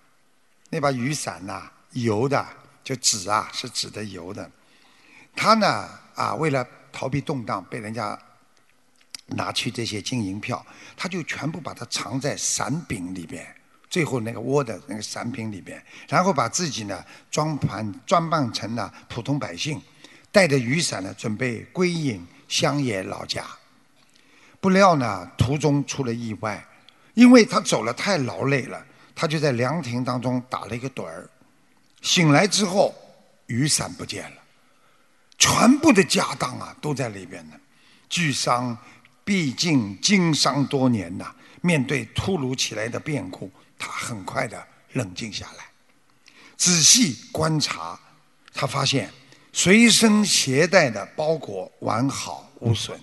[0.71, 2.47] 那把雨伞呐，油的，
[2.85, 4.49] 就纸啊，是纸的油的。
[5.37, 8.19] 他呢啊，为了逃避动荡，被人家
[9.27, 10.65] 拿去这些金银票，
[10.97, 13.47] 他就全部把它藏在伞柄里边，
[13.91, 19.81] 最后那个窝的那个伞柄里边，然后把自己呢装盘装扮成了普通百姓，
[20.33, 23.45] 带着雨伞呢准备归隐乡野老家。
[24.59, 26.67] 不料呢途中出了意外，
[27.15, 31.29] 因为他走了太劳累了，他就在凉亭当中打了一个盹儿，
[32.01, 32.95] 醒来之后
[33.47, 34.37] 雨伞不见了。
[35.39, 37.55] 全部的家当啊都在里边呢。
[38.09, 38.77] 巨商
[39.25, 45.65] 毕竟经商多年呐，面对突如其来的变故，他很快的冷静下来，
[46.57, 47.99] 仔细观察，
[48.55, 49.11] 他发现
[49.53, 52.99] 随身携带的包裹完好无损，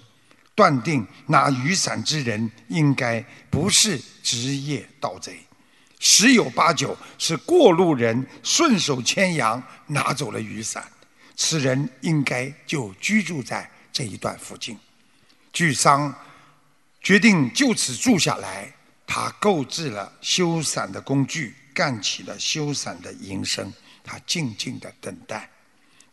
[0.56, 5.46] 断定拿雨伞之人应该不是职业盗贼，
[6.00, 10.90] 十有八九是过路人顺手牵羊拿走了雨伞。
[11.36, 14.78] 此人应该就居住在这一段附近。
[15.52, 16.14] 巨商
[17.02, 18.74] 决定就此住下来。
[19.06, 23.72] 他购置了修伞的工具，干起了修伞的营生。
[24.04, 25.50] 他静静的等待。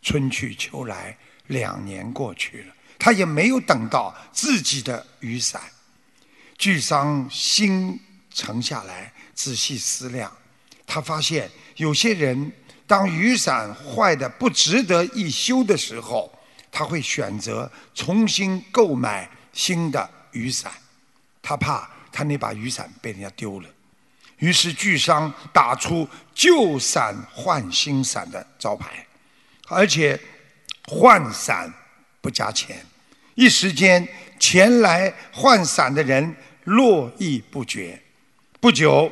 [0.03, 1.17] 春去秋来，
[1.47, 5.61] 两年过去了，他也没有等到自己的雨伞。
[6.57, 7.99] 巨商心
[8.31, 10.31] 沉下来，仔细思量。
[10.85, 12.51] 他发现有些人
[12.91, 16.29] 当雨伞坏的不值得一修的时候，
[16.69, 20.69] 他会选择重新购买新的雨伞，
[21.41, 23.69] 他怕他那把雨伞被人家丢了。
[24.39, 29.07] 于是巨商打出“旧伞换新伞”的招牌，
[29.69, 30.19] 而且
[30.83, 31.73] 换伞
[32.19, 32.85] 不加钱。
[33.35, 34.05] 一时间，
[34.37, 36.35] 前来换伞的人
[36.65, 38.01] 络绎不绝。
[38.59, 39.09] 不久，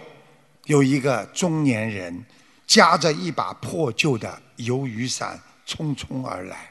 [0.65, 2.25] 有一个中年人
[2.69, 6.69] 夹着一把破旧的油雨伞匆匆而来。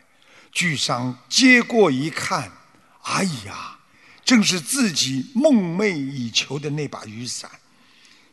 [0.53, 2.49] 巨商接过一看，
[3.03, 3.77] 哎呀，
[4.25, 7.51] 正是自己梦寐以求的那把雨伞。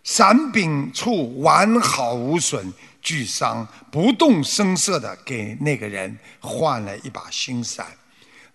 [0.04, 7.88] 伞柄处完好无损，巨商不动声色地给那个人换了一把新伞。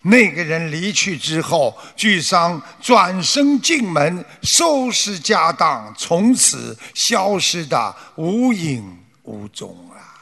[0.03, 10.17] 那个人离去之后，巨商转身进门，收拾家当，从此消失的无影无踪啊！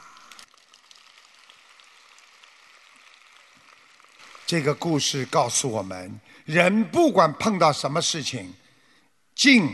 [4.46, 8.54] 这个故事告诉我们：人不管碰到什么事情，
[9.34, 9.68] 静。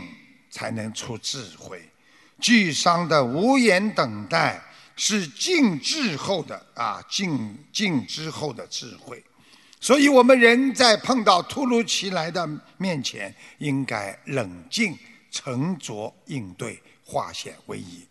[0.49, 1.87] 才能出智慧。
[2.39, 4.59] 巨商的无言等待
[4.95, 9.23] 是静之后的啊，静静之后的智慧。
[9.79, 12.47] 所以，我们人在碰到突如其来的
[12.77, 14.97] 面前，应该冷静、
[15.29, 18.06] 沉着应对，化险为夷。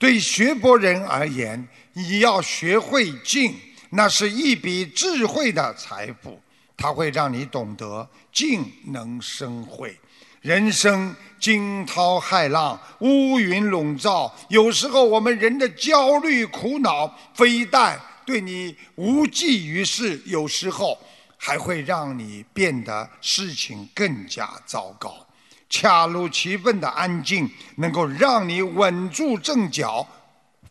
[0.00, 3.54] 对学博人而言，你要学会静，
[3.90, 6.40] 那是一笔智慧的财富，
[6.74, 9.94] 它会让你懂得静能生慧。
[10.40, 14.34] 人生惊涛骇浪，乌云笼罩。
[14.48, 20.98] 有时候我们人的焦虑、苦恼，非但对你无济于事，有时候
[21.36, 25.26] 还会让你变得事情更加糟糕。
[25.70, 30.06] 恰如其分的安静，能够让你稳住阵脚，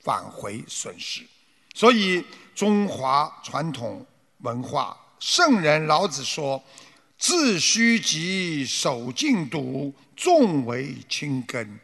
[0.04, 1.26] 返回损失。
[1.74, 2.24] 所以，
[2.54, 4.06] 中华传统
[4.42, 6.64] 文化，圣人老子说。
[7.22, 11.78] 自虚极，守静笃，重为轻根。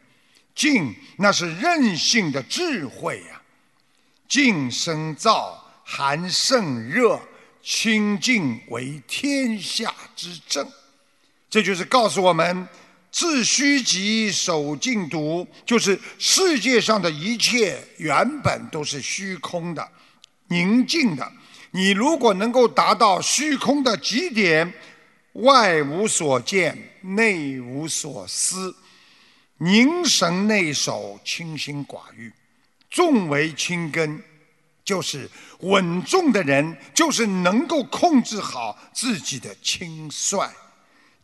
[0.54, 3.42] 静，那是任性的智慧呀。
[4.26, 5.52] 静生燥，
[5.84, 7.20] 寒胜热，
[7.62, 10.66] 清静为天下之正。
[11.50, 12.66] 这就是告诉我们：
[13.16, 19.88] 自虚极，守静笃，就是世界上的一切原本都是虚空的、
[20.48, 21.32] 宁静的。
[21.70, 24.70] 你如果能够达到虚空的极点。
[25.32, 28.74] 外无所见，内无所思，
[29.58, 32.32] 凝神内守，清心寡欲，
[32.88, 34.22] 重为轻根，
[34.82, 40.50] 就是稳重的人，就是能够控制好自己的轻率。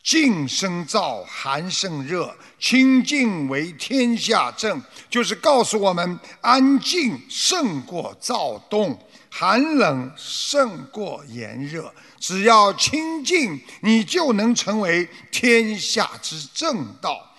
[0.02, 8.98] 静生燥，寒胜热，清静为天下正，就是告诉我们，安静胜过躁动，
[9.30, 11.92] 寒冷胜过炎热。
[12.18, 17.34] 只要清净，你就能成为天下之正道。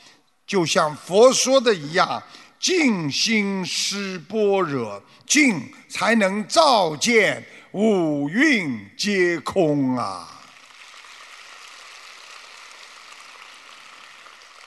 [0.47, 2.24] 就像佛说的一样，
[2.59, 10.32] 静心施般若，静才能照见五蕴皆空啊！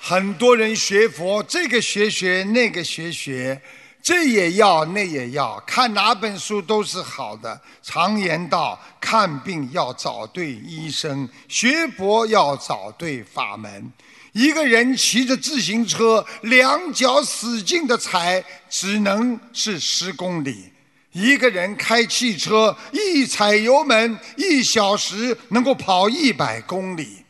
[0.08, 3.60] 很多人学佛，这个学学，那个学学。
[4.00, 7.60] 这也要，那也要，看哪本书都是好的。
[7.82, 13.90] 常言道，看病要找对医生，学佛要找对法门。
[14.30, 20.70] 一个人骑着自行车，两脚使劲的踩，只能是十公里；
[21.10, 27.25] 一个人开汽车，一踩油门，一小时能够跑一百公里。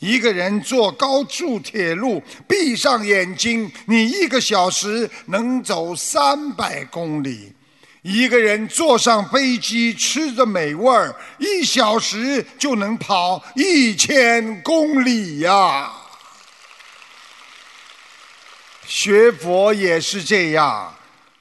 [0.00, 7.52] 一个人坐高速铁路，闭上眼睛，你一个小时能走三百公里；
[8.00, 15.92] 一个人坐上飞机，吃着美味儿，一小时就能跑一千公里呀。
[18.86, 20.94] 学佛也是这样，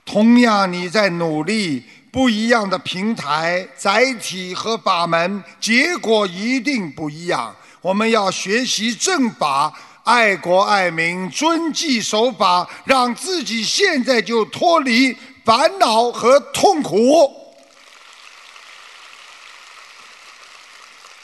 [0.06, 7.56] 同样你在努力，不一样的平台、载体和法门，结果一定不一样。
[7.82, 9.74] 我们要学习正法，
[10.04, 15.16] 爱国爱民，遵纪守法，让自己现在就脱离
[15.46, 17.34] 烦恼和痛苦。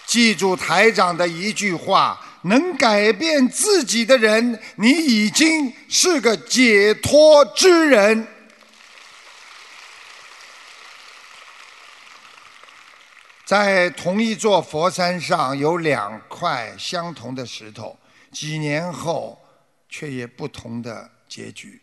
[0.06, 8.26] 记住台长的一句话：能改变自己的人，你已经是个解脱之人。
[13.46, 17.96] 在同一座佛山上有两块相同的石头，
[18.32, 19.40] 几年后
[19.88, 21.80] 却也不同的结局。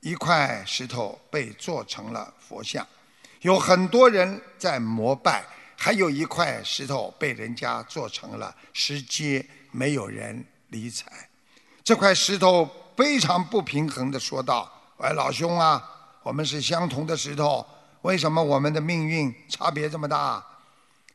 [0.00, 2.84] 一块石头被做成了佛像，
[3.42, 5.44] 有很多人在膜拜，
[5.76, 11.06] 还有一块石头被人家做成了石阶，没有人理睬。
[11.84, 14.68] 这块石头非常不平衡地说道
[14.98, 15.80] ：“喂，老兄啊，
[16.24, 17.64] 我们是相同的石头，
[18.00, 20.44] 为什么我们的命运差别这么大？”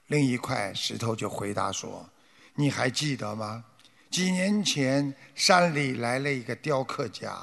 [0.07, 2.09] 另一块石头就回答说
[2.55, 3.63] ：“你还记得吗？
[4.09, 7.37] 几年前山里来了一个雕刻家，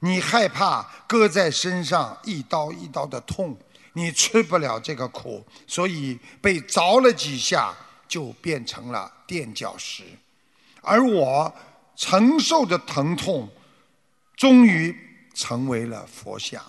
[0.00, 3.56] 你害怕割在身上一刀一刀的痛，
[3.94, 7.74] 你吃不了这个苦，所以被凿了几下
[8.06, 10.04] 就变成了垫脚石。
[10.82, 11.54] 而我
[11.96, 13.48] 承受的疼痛，
[14.36, 14.94] 终于
[15.32, 16.62] 成为了佛像。”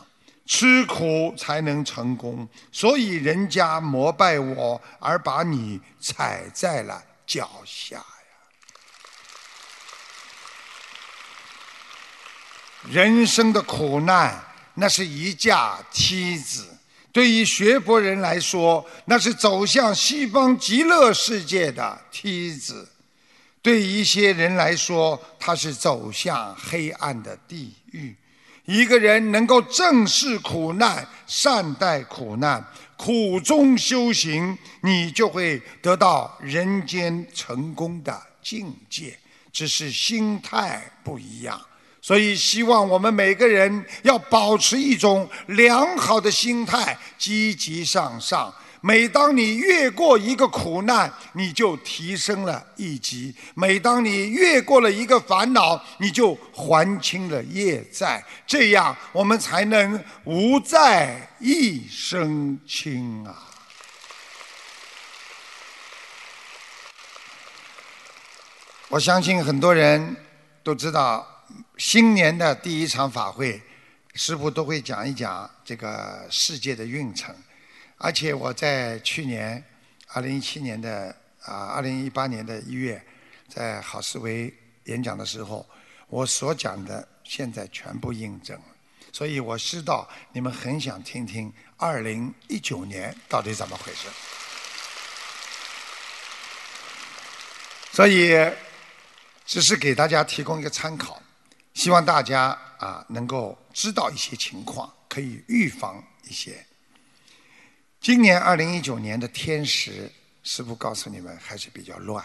[0.46, 8.06] 吃苦才能成功，所以人家膜拜我，而把你踩在了脚下呀。
[12.90, 16.64] 人生的苦难，那是一架梯子；
[17.14, 22.86] 对于学佛人来说，那是走向西方极乐世界的梯子；
[23.62, 28.14] 对一些人来说，它是走向黑暗的地狱。
[28.66, 39.18] 一个人能够正视苦难、善待苦难、苦中修行，你就会得到人间成功的境界。
[39.52, 41.62] 只是心态不一样，
[42.02, 48.52] 所以希望我们每个人要保持一种良好的心态，积极向上。
[48.86, 58.22] 每当你越过一个苦难，你就提升了一级；每当你越过了一个烦恼，你就还清了业债。
[58.46, 63.50] 这样，我们才能无债一身轻啊！
[68.90, 70.14] 我相信很多人
[70.62, 71.46] 都知道，
[71.78, 73.62] 新年的第一场法会，
[74.14, 77.34] 师傅都会讲一讲这个世界的运程。
[78.04, 79.64] 而且我在去年，
[80.08, 83.02] 二零一七年的啊，二零一八年的一月，
[83.48, 85.66] 在好思维演讲的时候，
[86.10, 88.66] 我所讲的现在全部印证了。
[89.14, 94.10] 所以我知道你们很想听听二零一九年到底怎么回事。
[97.94, 98.34] 所以
[99.46, 101.24] 只是给大家提供一个参考，
[101.74, 102.48] 希望大家
[102.80, 106.66] 啊能够知道一些情况，可以预防一些。
[108.04, 110.12] 今年二零一九年的天时，
[110.44, 112.22] 师傅告诉你们还是比较乱，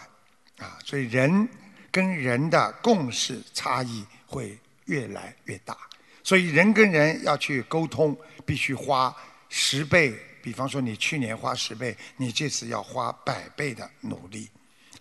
[0.57, 1.49] 啊，所以人
[1.93, 5.79] 跟人的共识差异会越来越大，
[6.25, 9.15] 所以人跟人要去沟通，必须花
[9.49, 10.13] 十倍，
[10.43, 14.51] 比方说你去年花十倍，你这次要花百倍的努力，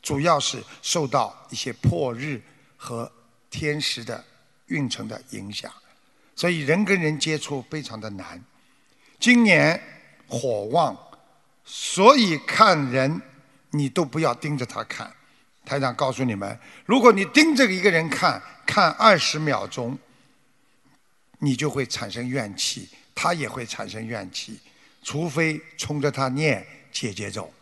[0.03, 2.39] 主要是受到一些破日
[2.75, 3.11] 和
[3.49, 4.23] 天时的
[4.67, 5.73] 运程的影响，
[6.35, 8.39] 所以人跟人接触非常的难，
[9.19, 9.81] 今年。
[10.27, 10.97] 火旺，
[11.63, 13.21] 所以看人
[13.71, 15.13] 你都不要盯着他看。
[15.65, 19.97] 台长告诉你们，如果你盯着一个人看，看二十秒钟，
[21.39, 24.59] 你就会产生怨气，他也会产生怨气。
[25.03, 27.53] 除非冲着他念姐姐咒。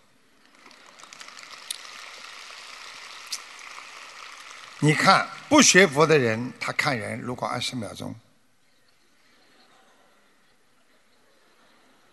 [4.79, 8.15] 你看不学佛的人，他看人如果二十秒钟。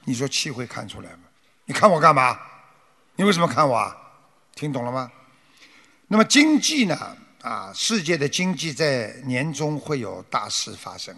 [0.05, 1.21] 你说气会看出来吗？
[1.65, 2.39] 你看我干嘛？
[3.17, 3.97] 你为什么看我啊？
[4.55, 5.11] 听懂了吗？
[6.09, 7.17] 那么经济呢？
[7.43, 11.17] 啊，世界的经济在年中会有大事发生，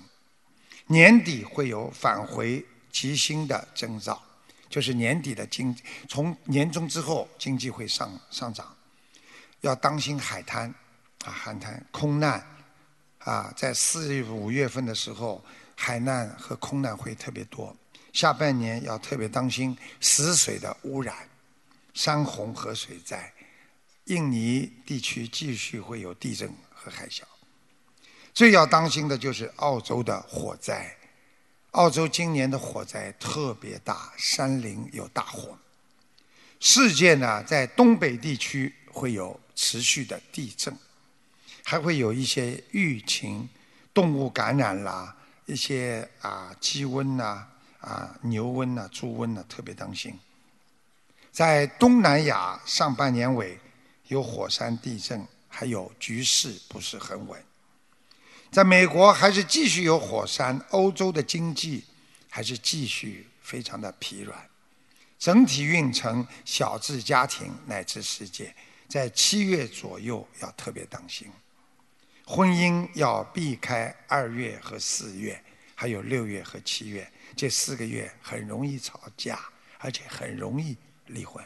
[0.87, 4.22] 年底会有返回吉星的征兆，
[4.70, 5.76] 就是年底的经，
[6.09, 8.74] 从年中之后经济会上上涨，
[9.61, 10.72] 要当心海滩，
[11.24, 12.43] 啊，海滩空难，
[13.18, 17.76] 啊，在四五月份的时候，海难和空难会特别多。
[18.14, 21.28] 下半年要特别当心死水的污染、
[21.92, 23.30] 山洪和水灾。
[24.04, 27.22] 印尼地区继续会有地震和海啸。
[28.32, 30.96] 最要当心的就是澳洲的火灾。
[31.72, 35.58] 澳洲今年的火灾特别大，山林有大火。
[36.60, 40.78] 世界呢，在东北地区会有持续的地震，
[41.64, 43.48] 还会有一些疫情、
[43.92, 47.24] 动物感染啦，一些啊鸡瘟呐。
[47.24, 47.53] 啊，
[47.85, 50.18] 啊牛瘟呐，猪瘟呐，特别当心。
[51.30, 53.59] 在东南亚上半年尾
[54.09, 57.45] 有火山地震，还有局势不是很稳。
[58.51, 61.85] 在美国还是继续有火山，欧洲的经济
[62.30, 64.49] 还是继续非常的疲软。
[65.18, 68.55] 整体运程，小至家庭乃至世界，
[68.89, 71.28] 在七月左右要特别当心。
[72.24, 75.39] 婚姻要避开二月和四月。
[75.76, 79.39] 还有六月和七月这四个月很容易吵架，
[79.78, 80.76] 而且很容易
[81.07, 81.45] 离婚。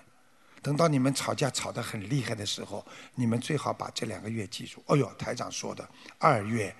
[0.60, 2.84] 等到你们吵架吵得很厉害的时候，
[3.14, 4.82] 你们最好把这两个月记住。
[4.86, 6.74] 哦哟，台长说的二月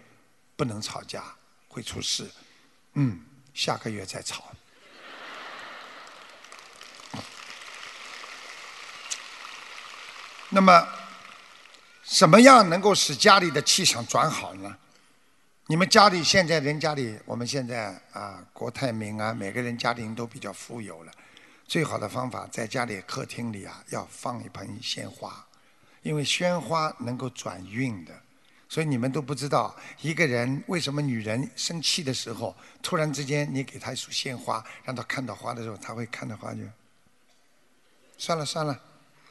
[0.57, 1.25] 不能吵架，
[1.69, 2.29] 会出事。
[2.95, 4.53] 嗯，下个月再吵。
[10.51, 10.89] 那么，
[12.03, 14.77] 什么样能够使家里的气场转好呢？
[15.71, 21.13] 你们家里现在人家里，我们现在啊，国泰民安，每个人家庭都比较富有了。
[21.67, 25.47] 最好的方法，在家里客厅里啊，要放一盆鲜花，
[26.01, 28.19] 因为鲜花能够转运的。
[28.67, 36.63] 所以你们都不知道，一个人为什么女人生气的时候，突然之间你给她一束鲜花，让她看到花的时候，她会看到花就。
[38.17, 38.81] 算了算了，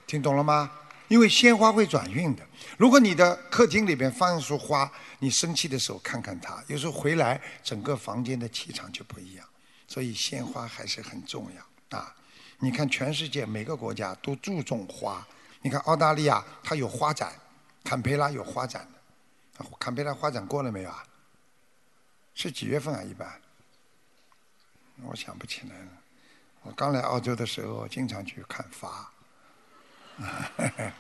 [0.06, 0.70] 听懂了吗？
[1.08, 2.46] 因为鲜花会转运的。
[2.78, 9.48] 如果你的客厅里边放一束花，你生气的时候看看它，有时候回来整个房间的气场就不一样。
[9.88, 12.14] 所以鲜花还是很重要啊。
[12.60, 15.26] 你看全世界每个国家都注重花。
[15.62, 17.34] 你看澳大利亚它有花展，
[17.84, 19.66] 坎培拉有花展的。
[19.80, 21.04] 坎培拉花展过了没有啊？
[22.36, 23.02] 是几月份啊？
[23.02, 23.28] 一般？
[25.04, 25.92] 我想不起来了。
[26.64, 29.10] 我刚来澳洲的时候，经常去看花。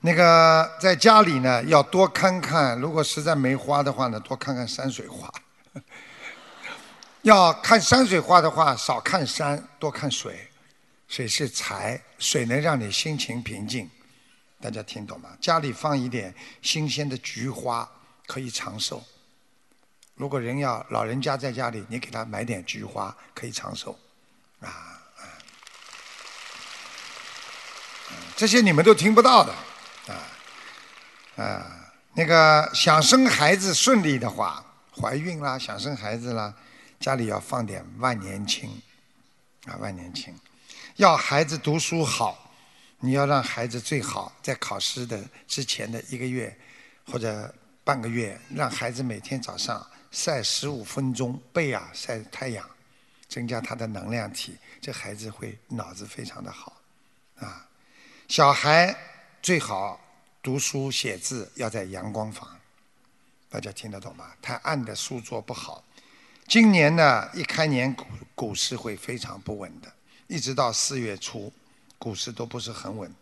[0.00, 2.78] 那个在家里呢，要多看看。
[2.80, 5.32] 如果实在没花的话呢，多看看山水画。
[7.22, 10.48] 要看山水画的话，少看山，多看水。
[11.08, 13.90] 水是财，水能让你心情平静。
[14.60, 15.30] 大家听懂吗？
[15.40, 17.88] 家里放一点新鲜的菊花，
[18.26, 19.02] 可以长寿。
[20.14, 23.98] 如果人要老人家在家里，你给他买点菊花，可以长寿。
[24.60, 24.95] 啊。
[28.36, 29.52] 这些你们都听不到的，
[30.08, 34.62] 啊，啊，那个想生孩子顺利的话，
[34.94, 36.54] 怀孕啦，想生孩子啦，
[37.00, 38.82] 家里要放点万年青，
[39.66, 40.38] 啊，万年青，
[40.96, 42.52] 要孩子读书好，
[43.00, 46.54] 你要让孩子最好在考试的之前的一个月
[47.06, 47.54] 或者
[47.84, 52.68] 半个月，让孩子每天早上晒十五分钟背啊晒太阳，
[53.28, 56.76] 增加他的能量体，这孩子会脑子非常的好，
[57.38, 57.65] 啊。
[58.28, 58.94] 小孩
[59.40, 60.00] 最好
[60.42, 62.58] 读书写字要在阳光房，
[63.48, 64.32] 大家听得懂吗？
[64.42, 65.84] 太暗的书桌不好。
[66.48, 68.04] 今年呢，一开年股
[68.34, 69.92] 股市会非常不稳的，
[70.26, 71.52] 一直到四月初，
[71.98, 73.14] 股市都不是很稳。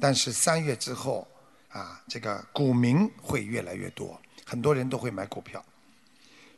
[0.00, 1.26] 但是三月之后，
[1.68, 5.64] 啊，这个股民会越来越多，很多人都会买股票。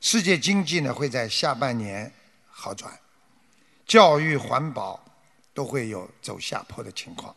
[0.00, 2.10] 世界经济呢会在下半年
[2.48, 2.98] 好转，
[3.86, 5.04] 教育环保
[5.52, 7.36] 都会有走下坡的情况。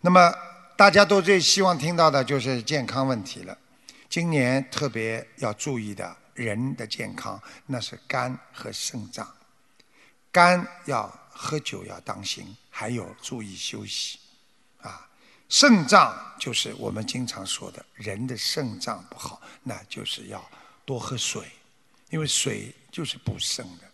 [0.00, 0.32] 那么
[0.76, 3.56] 大家都最希望听到的就是健康问题了。
[4.08, 9.28] 今年特别要注意的人的健康，那是肝和肾脏。
[10.30, 14.18] 肝要喝酒要当心，还有注意休息。
[14.82, 15.08] 啊，
[15.48, 20.48] 肾脏就是我们经常说的，人的肾脏不好，那就是要
[20.84, 21.42] 多喝水，
[22.10, 23.84] 因为水就是补肾的。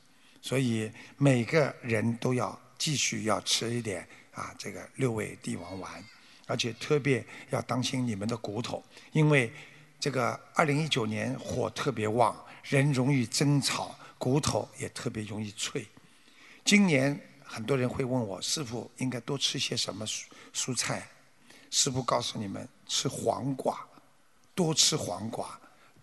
[0.43, 4.07] 所以每个人都要继续要吃一点。
[4.33, 6.05] 啊，这个六味地黄丸，
[6.47, 9.53] 而且特别要当心你们的骨头，因为
[10.01, 15.87] 这个二零一九年火特别旺，人容易争吵，骨头也特别容易脆。
[16.65, 20.25] 今年很多人会问我，师傅应该多吃些什么蔬
[20.55, 21.07] 蔬菜？
[21.71, 23.87] 师傅告诉你们，吃黄瓜，
[24.55, 25.59] 多吃黄瓜，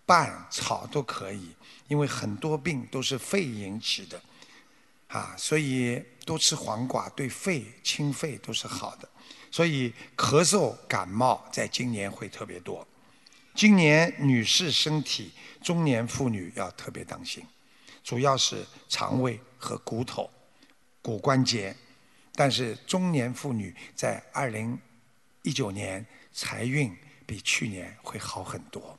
[0.06, 1.54] 拌炒都可以，
[1.88, 4.20] 因为很多病都是肺引起的。
[5.10, 9.08] 啊，所以多吃黄瓜对肺清肺都是好的，
[9.50, 12.86] 所以咳嗽感冒在今年会特别多。
[13.56, 17.44] 今年女士身体，中年妇女要特别当心，
[18.04, 20.30] 主要是肠胃和骨头、
[21.02, 21.76] 骨关节。
[22.36, 24.78] 但是中年妇女在二零
[25.42, 26.96] 一九年财运
[27.26, 28.96] 比去年会好很多。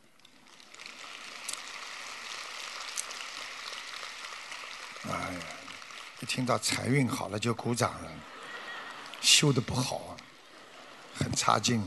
[5.05, 5.60] 哎呀。
[6.21, 8.11] 一听到财运好了就鼓掌了，
[9.21, 10.15] 修的不好，
[11.15, 11.83] 很差劲。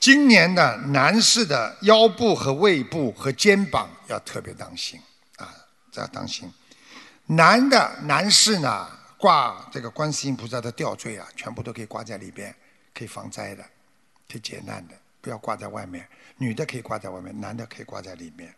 [0.00, 4.98] 今年的男士的腰部和胃部和肩膀要特别当心
[5.36, 5.54] 啊，
[5.92, 6.50] 这要当心。
[7.26, 8.88] 男的男士呢，
[9.18, 12.54] 挂这个观世音菩萨的吊坠啊，全部都可以挂在里边，
[12.94, 13.62] 可以防灾的，
[14.26, 16.08] 可以解难的，不要挂在外面。
[16.38, 18.54] 女的可以挂在外面，男的可以挂在里面。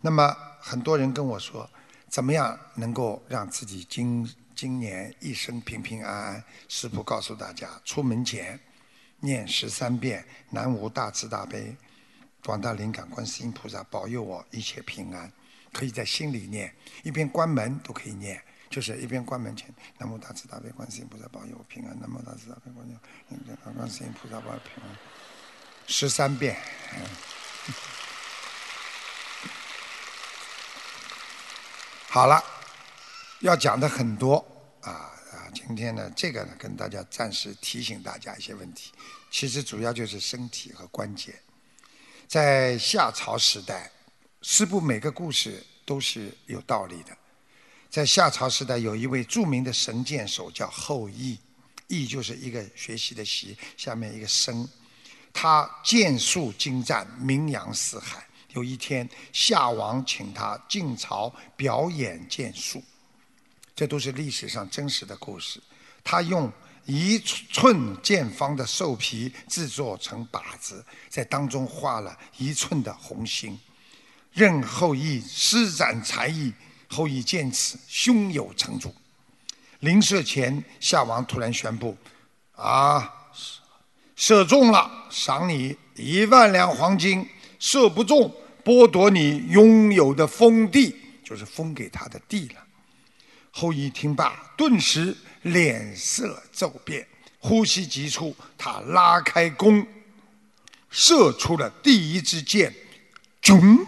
[0.00, 1.68] 那么很多人跟我说。
[2.08, 6.44] 怎么样能够让自己今今年一生平平安安？
[6.68, 8.58] 师父告诉大家：出门前
[9.20, 11.76] 念十三遍南无大慈大悲
[12.44, 15.30] 广大灵感观世音菩萨保佑我一切平安。
[15.70, 22.94] 可以在心里念，一边关门都可以念，就是一边关门前，南无大慈大悲观世音菩萨保佑我平安，南无大慈大悲观世
[23.34, 23.38] 音
[23.76, 24.96] 观世音菩萨保佑平安，
[25.86, 26.56] 十三遍。
[32.10, 32.42] 好了，
[33.40, 34.36] 要讲的很多
[34.80, 35.44] 啊啊！
[35.52, 38.90] 今天呢，这个呢，跟大家暂时提醒大家一些问题。
[39.30, 41.38] 其实主要就是身体和关节。
[42.26, 43.92] 在夏朝时代，
[44.40, 47.14] 是不每个故事都是有道理的。
[47.90, 51.38] 在夏朝时代，有一位著名的神箭手叫后羿，
[51.88, 54.66] 羿就是一个学习的习，下面一个生，
[55.30, 58.26] 他箭术精湛，名扬四海。
[58.52, 62.82] 有一天，夏王请他进朝表演剑术，
[63.74, 65.62] 这都是历史上真实的故事。
[66.02, 66.50] 他用
[66.86, 73.58] 一寸见方的兽皮制作成靶子，在当中画了一寸的红心，
[74.32, 76.52] 任后羿施展才艺。
[76.90, 78.94] 后羿见此，胸有成竹。
[79.80, 81.94] 临射前，夏王突然宣布
[82.56, 83.30] ：“啊，
[84.16, 87.22] 射中了，赏你一万两黄金；
[87.58, 88.34] 射不中。”
[88.64, 90.94] 剥夺你拥有的封地，
[91.24, 92.62] 就是封给他的地了。
[93.50, 97.06] 后羿听罢，顿时脸色骤变，
[97.38, 98.36] 呼吸急促。
[98.58, 99.86] 他拉开弓，
[100.90, 102.74] 射出了第一支箭，
[103.40, 103.78] 中。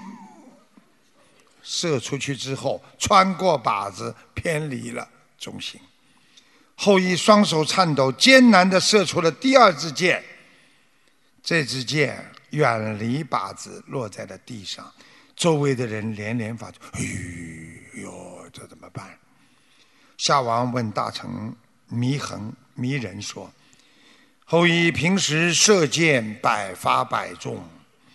[1.63, 5.07] 射出去之后，穿过靶子，偏离了
[5.39, 5.79] 中心。
[6.75, 10.25] 后羿双手颤抖，艰难地射出了第二支箭。
[11.43, 12.33] 这支箭。
[12.51, 14.93] 远离靶子落在了地上，
[15.37, 17.01] 周围的人连连发出“哎
[18.03, 19.19] 呦，这怎么办？”
[20.19, 21.55] 夏王问大臣
[21.91, 23.51] 祢衡、迷人说
[24.45, 27.65] ：“后羿平时射箭百发百中，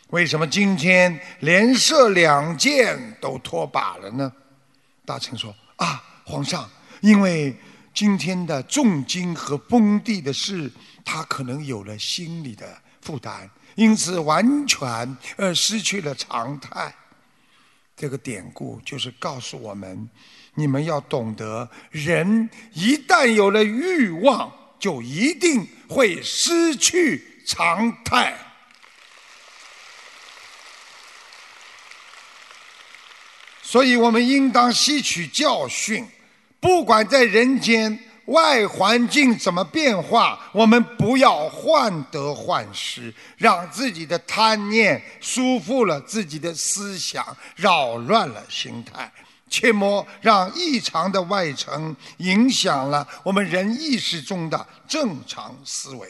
[0.09, 4.31] 为什么今天连射两箭都脱靶了呢？”
[5.05, 6.69] 大臣说：“啊，皇上，
[7.01, 7.55] 因为
[7.93, 10.71] 今天的重金和封地的事，
[11.03, 16.93] 他可能有了心理的负担。”因此，完全呃失去了常态。
[17.95, 20.09] 这个典故就是告诉我们：
[20.53, 28.37] 你们要懂得，人一旦有了欲望，就一定会失去常态。
[33.61, 36.07] 所以我们应当吸取教训，
[36.59, 37.99] 不管在人间。
[38.25, 40.39] 外环境怎么变化？
[40.51, 49.11] 我们不要患得患失，让自己的贪念束缚了自己的思想，扰乱了心态，
[49.49, 56.09] 切莫让异常的外层影响了我们人意识中的正常思维。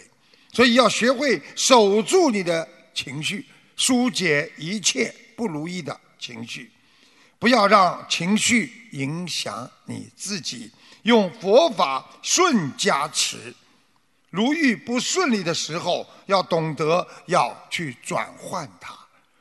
[0.53, 3.45] 所以要学会守住你的情绪，
[3.75, 6.71] 疏解一切不如意的情绪，
[7.39, 10.71] 不要让情绪影响你自己。
[11.03, 13.53] 用佛法顺加持，
[14.31, 18.97] 如遇不顺利的时候，要懂得要去转换它。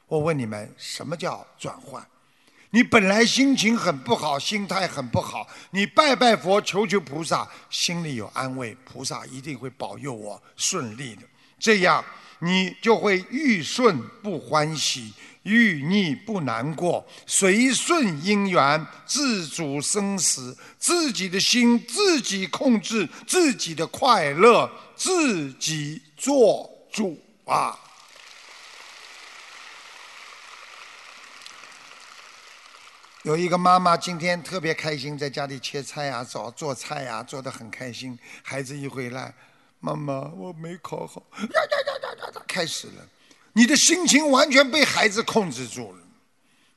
[0.07, 2.07] 我问你们，什么叫转换？
[2.69, 11.23] 你本来心情很不好，心态很不好，你拜拜佛，求求菩萨，心里有安慰，菩萨一定会保佑我顺利的。
[11.59, 12.05] 这样，
[12.41, 15.15] 你就会遇顺不欢喜。
[15.45, 27.79] 遇逆不难过，随顺因缘，自主生死，自己的心自己控制，自己的快乐自己做主啊！
[33.23, 38.19] 有一个妈妈今天特别开心，在家里切菜呀、做做菜呀，做的很开心。
[38.43, 39.35] 孩子一回来，
[39.81, 43.09] 妈妈我没考好，呀呀呀呀呀，开始了。
[43.55, 46.03] 你的心情完全被孩子控制住了，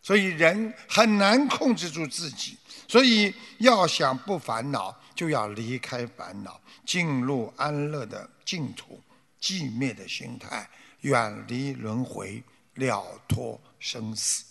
[0.01, 2.57] 所以人很难控制住自己。
[2.88, 9.03] 所以要想不烦恼，就要离开烦恼，进入安乐的净土，
[9.41, 10.69] 寂灭的心态，
[11.01, 12.41] 远离轮回，
[12.75, 14.45] 了脱生死。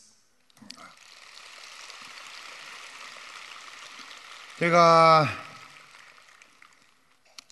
[4.59, 5.27] 这个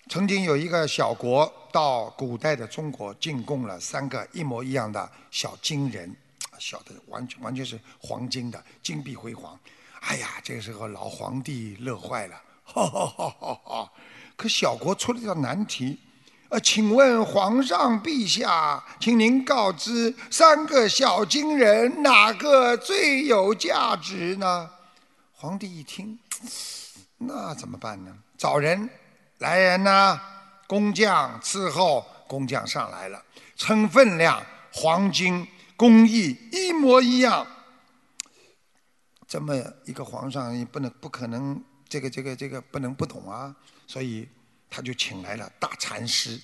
[0.09, 1.51] 曾经有一个小国。
[1.75, 6.15] 到古代的中国进贡了三个一模一样的小金人，
[6.57, 9.59] 小的完全完全是黄金的，金碧辉煌。
[9.99, 13.91] 哎呀，这个时候老皇帝乐坏了， 哈哈哈哈哈！
[14.37, 15.99] 可小国出了道难题，
[16.47, 24.69] 呃，请问皇上陛下，请您告知三个小金人哪个最有价值呢？
[25.33, 26.17] 皇帝一听，
[27.17, 28.15] 那怎么办呢？
[28.37, 28.89] 找人，
[29.39, 30.19] 来人呐！
[30.67, 33.23] 工匠伺候，工匠上来了，
[33.55, 37.45] 称分量，黄金工艺一模一样。
[39.27, 39.55] 这么
[39.85, 43.55] 一个皇上你不能不可能，这个这个这个不能不懂啊，
[43.85, 44.27] 所以
[44.69, 46.39] 他就请来了大禅师。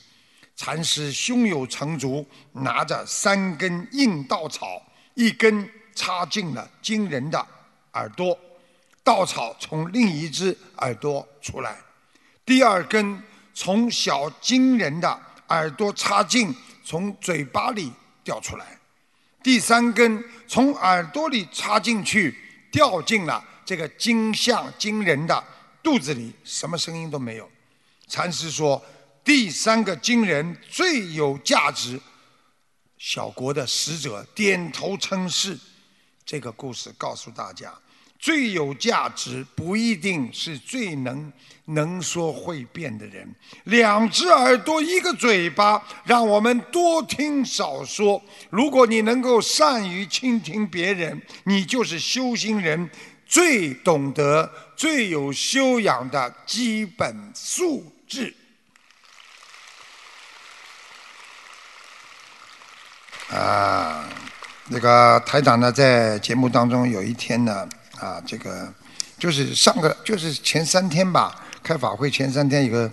[0.55, 4.81] 禅师胸有成竹，拿着三根硬稻草，
[5.15, 7.47] 一根插进了金人的
[7.93, 8.37] 耳朵，
[9.03, 11.77] 稻草从另一只耳朵出来，
[12.45, 13.21] 第二根
[13.53, 17.91] 从小金人的耳朵插进，从嘴巴里
[18.23, 18.79] 掉出来，
[19.43, 22.37] 第三根从耳朵里插进去。
[22.71, 25.43] 掉进了这个金像金人的
[25.83, 27.51] 肚子里，什么声音都没有。
[28.07, 28.81] 禅师说
[29.25, 31.99] ：“第三个金人最有价值。”
[32.97, 35.59] 小国的使者点头称是。
[36.25, 37.77] 这个故事告诉大家。
[38.17, 41.29] 最有价值不一定是最能
[41.73, 43.27] 能说会辩的人。
[43.65, 48.21] 两只耳朵一个嘴巴，让我们多听少说。
[48.49, 52.89] 如果你能够善于倾听别人，你就是修行人
[53.25, 58.33] 最懂得、最有修养的基本素质。
[63.29, 64.09] 啊，
[64.67, 67.67] 那个台长呢，在节目当中有一天呢。
[67.99, 68.67] 啊，这个
[69.19, 72.91] 就是上个就是前三天吧，开法会前三天有个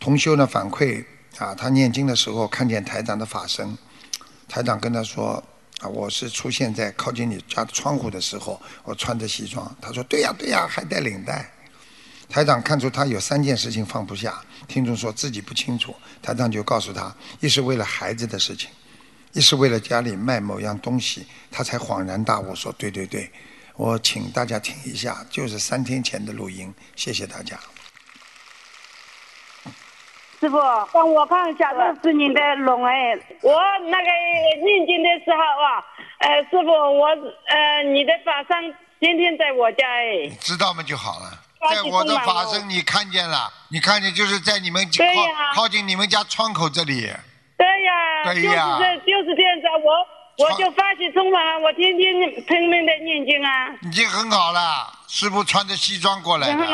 [0.00, 1.04] 同修呢反馈
[1.38, 3.76] 啊，他念经的时候看见台长的法身，
[4.48, 5.42] 台长跟他说
[5.80, 11.48] 啊，我是出现在靠近你家窗户的时候，我穿着西装，他说对呀对呀，还带领带。
[12.28, 18.68] 台长看出他有三件事情放不下，听众说自己不清楚，台长就告诉他，一是为了孩子的事情，
[19.32, 23.30] 一是为了家里卖某样东西，他才恍然大悟说对对对。
[23.76, 27.58] 我请大家听一下，就是三天前的录音，谢谢大家。
[30.40, 30.56] 师傅，
[30.92, 34.06] 帮我看一下，这是你的龙哎，我那个
[34.64, 35.84] 念经的时候啊，
[36.18, 40.28] 呃，师傅，我呃，你的法身天天在我家哎。
[40.40, 47.10] 知道吗就好了，在我的法身你看见了，你看见就是在你们靠靠近你们家窗口这里。
[47.56, 50.18] 对呀，对呀，就是这就是这样子，我。
[50.38, 52.14] 我就发起冲了，我天天
[52.46, 53.74] 拼命的念经啊。
[53.82, 56.64] 已经很好了，师傅穿着西装过来的。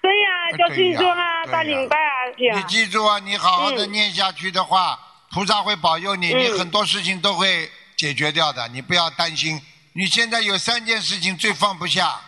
[0.00, 4.98] 对呀，叫西装啊，大领带啊，你记住啊，你好好的念下去的话，
[5.30, 9.60] 菩萨会保佑你，你很多事情都会解决掉的，你不要担心。
[9.92, 12.20] 你现在有三件事情最放不下，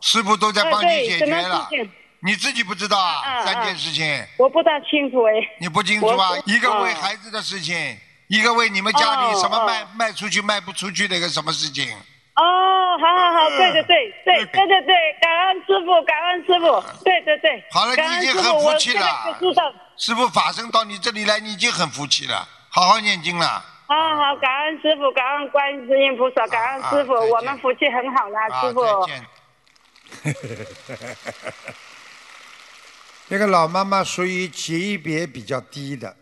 [0.00, 1.68] 师傅都在帮你解决了，
[2.20, 3.44] 你自己不知道啊？
[3.44, 4.26] 三件事情。
[4.38, 5.32] 我不大清楚哎。
[5.60, 6.30] 你不清楚啊？
[6.46, 7.98] 一个为孩子的事情。
[8.28, 11.94] 一个为你们家里什么卖卖出去卖不出去的一个什么事情？
[12.34, 17.64] 哦，好好好，对对对对对对对，感恩师傅，感恩师傅，对对对。
[17.70, 19.06] 好了，你已经很福气了。
[19.96, 23.46] 师傅法身到你这里来，你已经很福气了，好好念经了。
[23.86, 28.82] 好好，感恩师傅，感恩观世音菩萨，感恩师傅，我们福气很好啦，师傅。
[33.28, 36.16] 这个老妈妈属于级别比较低的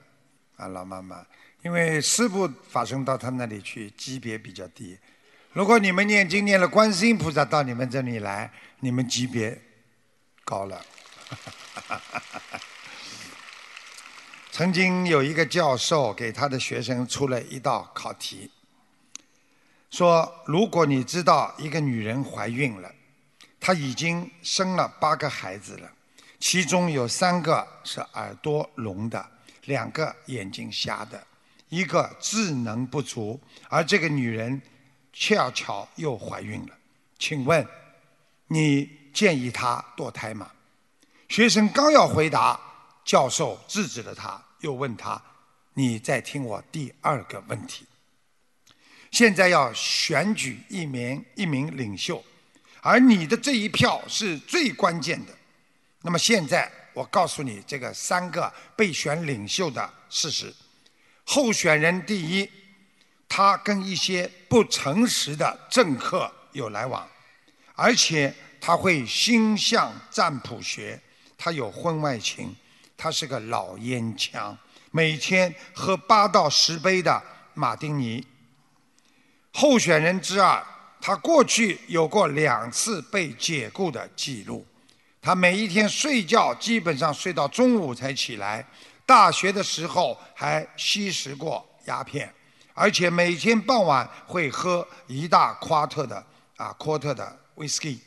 [0.56, 1.24] 啊，老妈妈。
[1.62, 4.98] 因为师傅法身到她那里去，级别比较低。
[5.54, 8.50] 如果你们念经念了，观世音菩萨到你们这里来，
[8.80, 9.60] 你们级别
[10.44, 10.82] 高了。
[14.50, 18.50] 曾经有一个教授给他的学生出了一道考题，
[19.90, 22.90] 说：如果你知道一个女人怀孕了，
[23.60, 25.92] 她已经生了八个孩子了，
[26.40, 29.26] 其中有三个是耳朵聋的，
[29.66, 31.22] 两个眼睛瞎的。
[31.68, 33.38] 一个智能不足，
[33.68, 34.60] 而这个女人
[35.12, 36.78] 恰巧又怀孕了，
[37.18, 37.66] 请问
[38.48, 40.50] 你建议她堕胎吗？
[41.28, 42.60] 学生刚要回答，
[43.04, 45.20] 教授制止了他，又问他
[45.74, 47.86] ：“你再听我第二个问题。
[49.10, 52.22] 现在要选举一名一名领袖，
[52.82, 55.32] 而你的这一票是最关键的。
[56.02, 60.54] 那么现在我告诉你这个三个被选领袖的事实。”
[61.24, 62.50] 候选人第一，
[63.34, 67.08] 他跟一些不诚实的政客有来往，
[67.74, 71.00] 而且他会星象占卜学，
[71.38, 72.54] 他有婚外情，
[72.94, 74.54] 他是个老烟枪，
[74.90, 77.22] 每天喝八到十杯的
[77.54, 78.22] 马丁尼。
[79.54, 80.62] 候选人之二，
[81.00, 84.66] 他过去有过两次被解雇的记录，
[85.22, 88.62] 他每一天睡觉基本上睡到中午才起来。
[89.06, 92.30] 大学的时候还吸食过鸦片，
[92.74, 96.24] 而且每天傍晚会喝一大夸特的
[96.56, 98.00] 啊夸特的威士忌。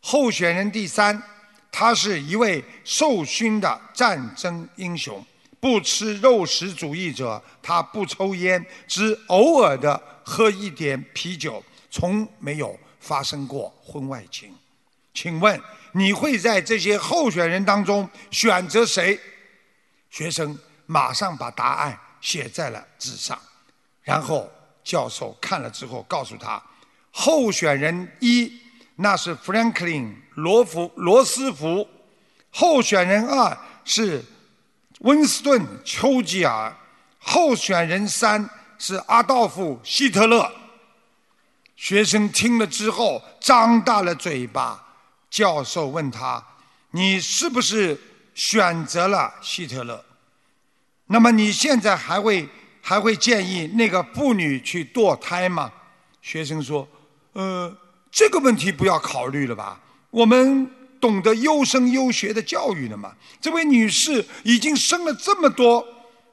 [0.00, 1.22] 候选人第三，
[1.70, 5.24] 他是一位受勋的战争英雄，
[5.60, 14.54] 不吃肉食主义者，他不抽烟，只偶尔的喝一点啤酒，从没有发生过婚外情。
[15.12, 15.60] 请问
[15.92, 19.20] 你会在这些候选人当中选择谁？
[20.08, 23.38] 学生马上把答案写在了纸上，
[24.02, 24.50] 然后
[24.82, 26.62] 教授看了之后告诉他：
[27.10, 28.60] 候选人一
[28.96, 31.88] 那是 Franklin 罗福罗斯福，
[32.50, 34.24] 候选人二是
[35.00, 36.76] 温斯顿丘吉尔，
[37.18, 38.48] 候选人三
[38.78, 40.50] 是阿道夫希特勒。
[41.76, 44.86] 学生听了之后张大了嘴巴。
[45.30, 46.44] 教授问他
[46.90, 47.98] ：“你是不是
[48.34, 50.04] 选择了希特勒？
[51.06, 52.48] 那么你现在还会
[52.80, 55.70] 还会建议那个妇女去堕胎吗？”
[56.22, 56.86] 学生说
[57.32, 57.74] ：“呃，
[58.10, 59.80] 这个问题不要考虑了吧？
[60.10, 60.70] 我们
[61.00, 63.14] 懂得优生优学的教育了嘛。
[63.40, 65.86] 这位女士已经生了这么多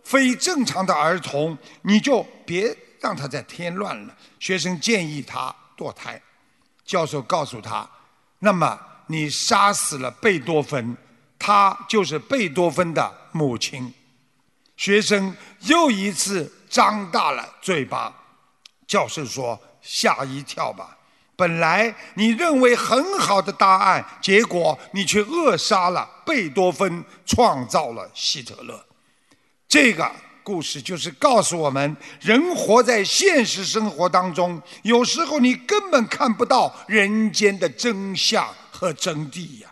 [0.03, 6.21] 非正常的儿童，你就别让她再添乱了。”学生建议她堕胎。
[6.85, 7.89] 教授告诉他。
[8.39, 10.95] 那么你杀死了贝多芬，
[11.39, 13.91] 他就是贝多芬的母亲。
[14.78, 18.13] 学生又一次张大了嘴巴。
[18.88, 20.97] 教授说：“吓一跳吧！
[21.36, 28.86] 本来你认为很好的答案，结果你却扼杀了贝多芬，创造了希特勒。”
[29.67, 30.09] 这个
[30.43, 38.47] 故事就是告诉我们：人活在现实生活当中，有时候你根本看不到人间的真相。
[38.69, 39.69] 和真谛呀，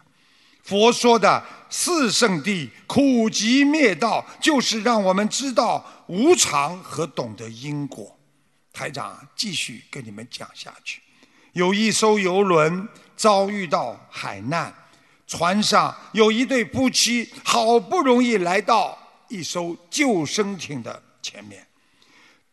[0.63, 1.43] 佛说的
[1.77, 8.17] 四圣地、苦集灭道，就是让我们知道无常和懂得因果。
[8.71, 11.01] 台长继续跟你们讲下去。
[11.51, 14.73] 有一艘游轮遭遇到海难，
[15.27, 18.97] 船上有一对夫妻，好不容易来到
[19.27, 21.67] 一艘救生艇的前面，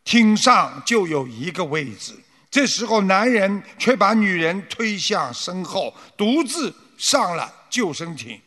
[0.03, 2.13] 艇上就有一个位置。
[2.51, 8.37] 这时候，男人却把女人推向身后，独自上了救生艇。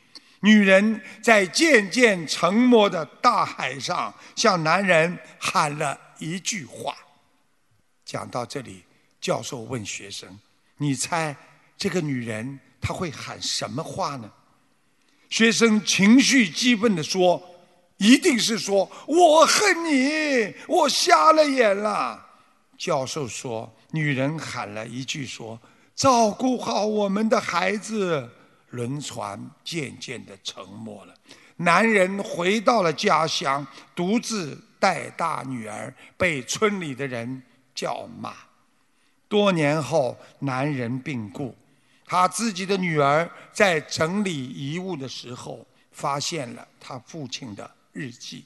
[0.41, 6.97] 女人在渐渐沉没的大海上，向男人喊了一句话。
[8.05, 8.84] 讲到这里，
[9.20, 10.39] 教授问学生
[10.78, 11.37] ：“你猜
[11.76, 14.30] 这个女人她会喊什么话呢？”
[15.28, 17.43] 学生情绪激愤地说
[17.99, 22.26] ：“一定是说我恨你，我瞎了眼了。”
[22.78, 23.72] 教授说。
[23.93, 25.59] 女人喊了一句：“说
[25.95, 28.28] 照顾好我们的孩子。”
[28.77, 31.14] 轮船渐渐的沉没了。
[31.57, 37.43] 男人回到了家乡，独自带大女儿，被村里的人
[37.74, 38.35] 叫骂。
[39.27, 41.57] 多年后，男人病故，
[42.05, 48.45] 他自己的女儿在整理遗物的时候，发现了他父亲的日记。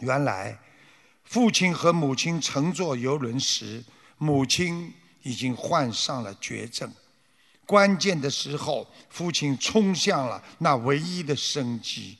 [0.00, 0.58] 原来，
[1.24, 3.84] 父亲和母亲乘坐游轮时。
[4.20, 6.92] 母亲已经患上了绝症，
[7.68, 12.16] 关键的时候，父亲冲向了那唯一的生机。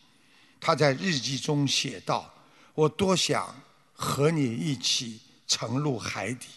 [0.61, 2.31] 他在日记中写道
[2.77, 3.59] ：“我多想
[3.95, 6.49] 和你一起沉入海底，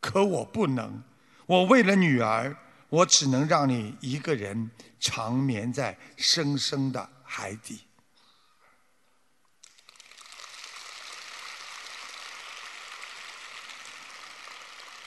[0.00, 1.00] 可我不能。
[1.46, 2.56] 我为了女儿，
[2.88, 4.68] 我只能让你一个人
[4.98, 7.82] 长眠在深深的海底。”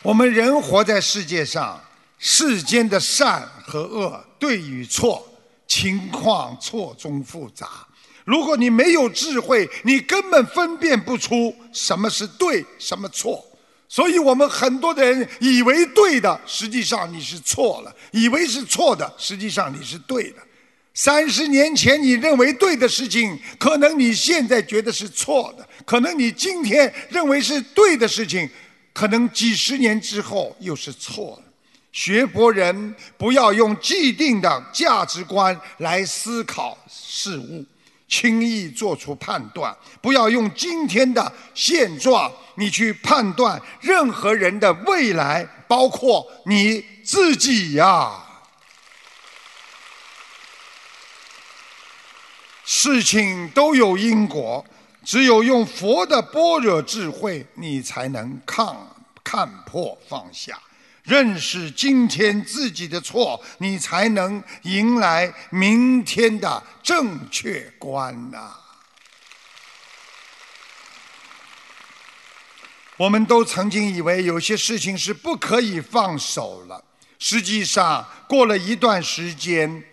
[0.04, 1.84] 我们人活在世界上，
[2.18, 5.28] 世间的善和恶、对与错，
[5.68, 7.86] 情况错综复杂。
[8.24, 13.46] 如果你没有智慧，你根本分辨不出什么是对，什么错。
[13.88, 20.38] 所以我们很多的人以为对的，实际上你是错了；以为是错的，实际上你是对的。
[20.96, 28.50] 三十年前你认为对的事情，可能你现在觉得是错的；可能你今天认为是对的事情。
[28.92, 31.45] 可能几十年之后又是错了。
[31.96, 37.66] 学佛人不要用既定的价值观来思考事物，
[38.06, 39.74] 轻易做出判断。
[40.02, 48.22] 不要用今天的现状你去判断任何人的未来，包括你自己呀。
[52.66, 54.64] 事情都有因果。
[55.06, 58.76] 只有用佛的般若智慧，你才能看
[59.24, 60.60] 看破放下，
[61.06, 68.56] 认识今天自己的错，你才能迎来明天的正确观呐。
[72.98, 76.84] 我们都曾经以为有些事情是不可以放手了，
[77.20, 79.84] 实际上过了一段时间，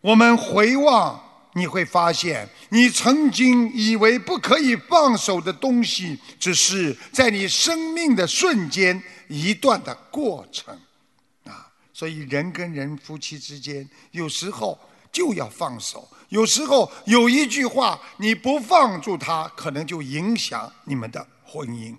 [0.00, 1.18] 我们回望
[1.54, 9.02] 你会发现，你曾经以为不可以放手的东西，只是在你生命的瞬间
[9.32, 10.78] 一段的过程。
[11.44, 14.78] 啊，所以人跟人夫妻之间，有时候
[15.10, 16.08] 就要放手。
[16.28, 21.96] 有时候有一句话，你不放住他，可能就影响你们的婚姻。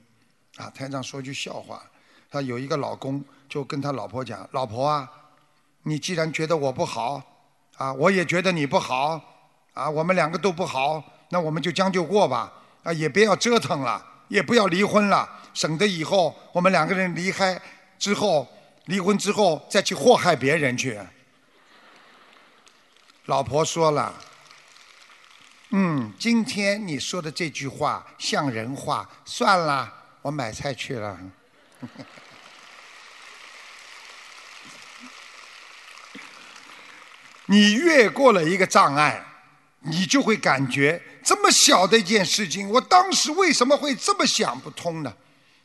[0.58, 1.84] 啊，台长说句笑话，
[2.30, 5.10] 他有一个老公就跟他老婆讲：“老婆啊，
[5.84, 7.22] 你既然觉得我不好，
[7.76, 9.22] 啊，我也觉得你不好。”
[9.74, 12.54] 啊，我们两个都不好，那我们就将就过吧。
[12.84, 17.62] 啊，也不要折腾了，也不要离婚了，省得以后我们两个人离开
[18.00, 18.48] 之后，
[18.86, 21.00] 离婚之后再去祸害别人去。
[23.26, 24.14] 老婆说了，
[25.70, 31.20] 嗯，今天你说的这句话像人话，算了，我买菜去了。
[37.48, 39.26] 你越过了一个障碍。
[39.86, 45.14] 你就会感觉这么小的一件事情，我当时为什么会这么想不通呢？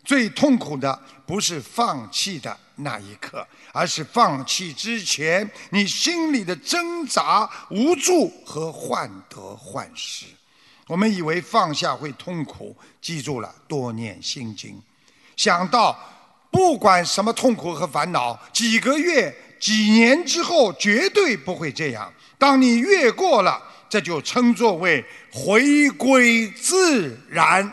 [0.05, 10.25] 最痛苦的不是放弃的那一刻，而是放弃之前你心里的挣扎、无助和患得患失。
[10.87, 14.81] 我们以为放下会痛苦，记住了，多念心经。
[15.37, 15.99] 想到
[16.51, 22.11] 不管什么痛苦和烦恼，几个月、几年之后绝对不会这样。
[22.39, 23.65] 当你越过了。
[23.89, 27.73] 这就称作为回归自然。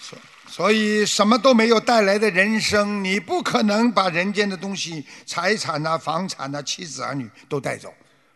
[0.00, 0.18] 所
[0.48, 7.92] 所以，什么都没有带来的人生，你不可能把人间的东西、财产啊、房产啊、妻子儿女都带走。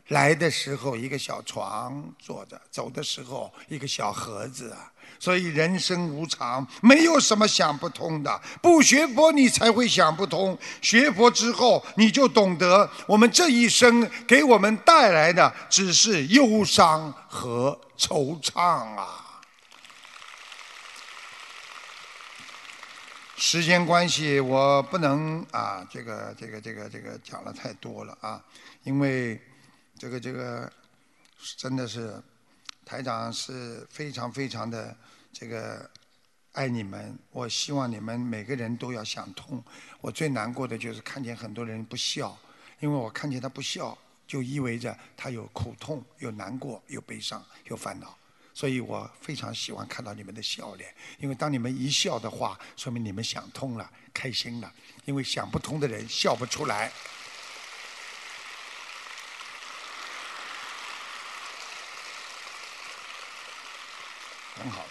[0.08, 4.90] 来的时候一个小床坐着，走的时候一个小盒子啊。
[5.18, 8.40] 所以人生无常，没有什么想不通的。
[8.60, 18.60] 不学佛，你才会想不通；学佛之后，你就懂得，我们这一生给我们带来的只是忧伤和惆怅
[18.96, 19.42] 啊。
[23.36, 28.42] 时间关系，我不能啊，这个、这个、这个、这个讲了太多了啊，
[28.84, 29.40] 因为
[29.98, 30.70] 这个、这个
[31.56, 32.22] 真的是。
[32.86, 34.96] 台长是非常非常的
[35.32, 35.90] 这个
[36.52, 39.60] 爱你们，我希望你们每个人都要想通。
[40.00, 42.38] 我最难过的就是看见很多人不笑，
[42.78, 48.16] 因为我看见他不笑，就意味着他有苦痛、有难过、有悲伤、有烦恼。
[48.54, 54.72] 所以我非常喜欢看到你们的笑脸，因为当你们一笑的话，说明你们想通了、开心了。
[55.04, 56.92] 因为想不通的人笑不出来。
[64.58, 64.84] 很好。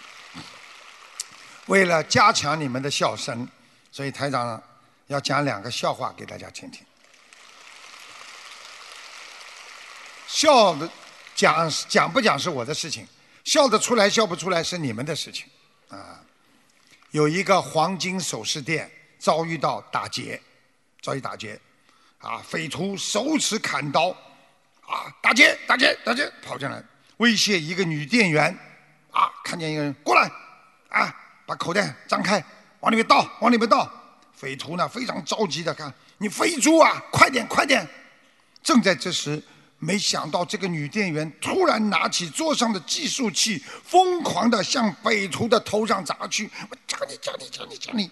[1.66, 3.48] 为了加强你们的笑声，
[3.90, 4.62] 所以台长
[5.08, 6.86] 要讲两个笑话给大家听听。
[10.28, 10.88] 笑的
[11.34, 13.06] 讲讲不讲是我的事情，
[13.44, 15.46] 笑得出来笑不出来是你们的事情。
[15.88, 16.20] 啊，
[17.10, 20.40] 有一个黄金首饰店遭遇到打劫，
[21.02, 21.58] 遭遇打劫，
[22.18, 24.10] 啊，匪徒手持砍刀，
[24.86, 26.80] 啊，打劫打劫打劫跑进来，
[27.16, 28.56] 威胁一个女店员。
[29.46, 30.28] 看见一个人过来，
[30.88, 31.14] 啊，
[31.46, 32.44] 把口袋张开，
[32.80, 33.88] 往里面倒，往里面倒。
[34.34, 37.86] 匪徒呢非常着急的看，你飞猪啊，快点，快点！
[38.60, 39.40] 正在这时，
[39.78, 46.50] 没想到这个女店员突然拿起桌上的计数器，疯狂的向匪徒的头上砸去。
[46.68, 48.10] 我砸你，砸你，砸你，砸你！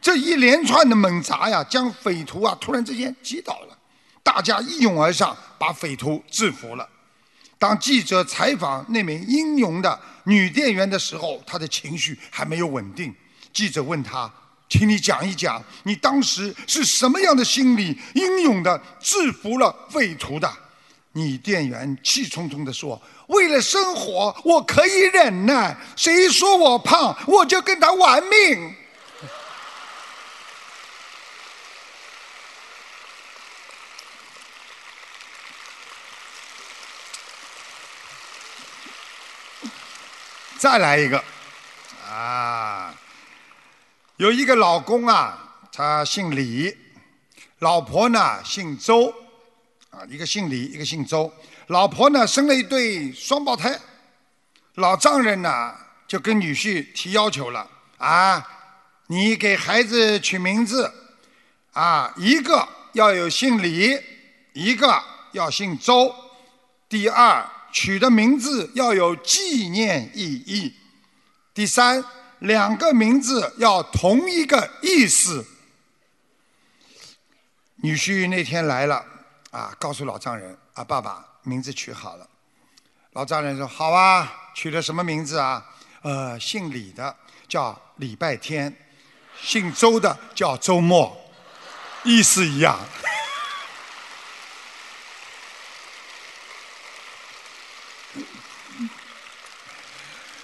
[0.00, 3.76] 这一连串的猛砸呀，将匪徒啊突然之间击倒了。
[4.22, 6.88] 大家一拥而上，把匪徒制服了。
[7.60, 13.14] 当记者采访那名英勇的女店员的时候，她的情绪还没有稳定。
[13.52, 14.32] 记者问她
[14.66, 20.50] ：“请你讲一讲，你当时是什么样的心理，英勇的制服了匪徒的？”
[21.12, 25.76] 女店员气冲冲地说：“为了生活，我可以忍耐。
[25.96, 28.74] 谁说我胖，我就跟他玩命。”
[40.60, 41.24] 再来一个，
[42.06, 42.94] 啊，
[44.18, 46.76] 有一个老公啊，他姓李，
[47.60, 49.08] 老婆呢姓周，
[49.88, 51.32] 啊，一个姓李，一个姓周，
[51.68, 53.80] 老婆呢生了一对双胞胎，
[54.74, 55.74] 老丈人呢
[56.06, 57.66] 就跟女婿提要求了，
[57.96, 58.46] 啊，
[59.06, 60.92] 你给孩子取名字，
[61.72, 63.98] 啊，一个要有姓李，
[64.52, 66.14] 一个要姓周，
[66.86, 67.50] 第二。
[67.72, 70.74] 取的名字要有纪念意义。
[71.54, 72.04] 第三，
[72.38, 75.46] 两个名字要同一个意思。
[77.76, 79.04] 女婿那天来了，
[79.50, 82.28] 啊，告诉老丈人啊，爸爸名字取好了。
[83.12, 85.64] 老丈人说好啊，取的什么名字啊？
[86.02, 87.14] 呃，姓李的
[87.48, 88.74] 叫礼拜天，
[89.42, 91.16] 姓周的叫周末，
[92.04, 92.78] 意思一样。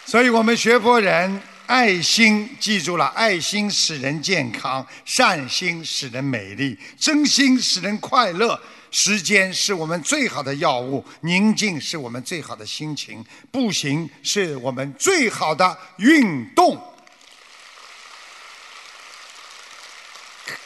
[0.07, 8.59] 所以我们学佛人爱心，记住了，爱心使人健康，善心使人美丽，真心使人快乐。
[8.93, 16.81] 时间是我们最好的药物，宁静是我们最好的心情，步行是我们最好的运动，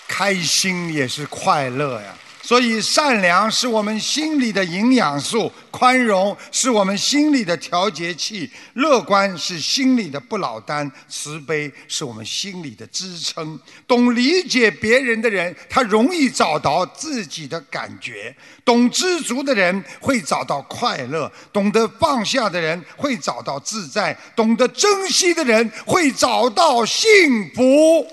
[0.07, 2.15] 开心也是快乐呀。
[2.51, 13.57] 所以，善良是我们心里的营养素，宽容是我们心里的调节器，乐观是心里的不老丹，慈悲是我们心里的支撑。
[13.87, 28.05] 懂理解别人的人，他容易找到自己的感觉；懂知足的人会找到快乐；懂得放下的人会找到自在；懂得珍惜的人会找到幸福。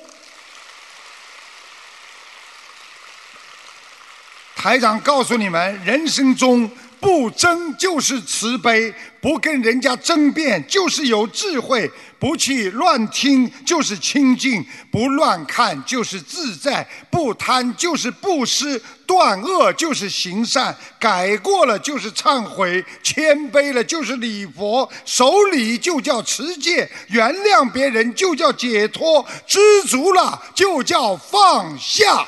[4.57, 6.67] 台长告诉你们，人生中
[6.99, 32.27] 不争就是慈悲，不跟人家争辩就是有智慧，不去乱听就是清净，不乱看就是自在，不贪就是布施，断恶就是行善，改过了就是忏悔，谦卑了就是礼佛，守礼就叫持戒，原谅别人就叫解脱，知足了就叫放下。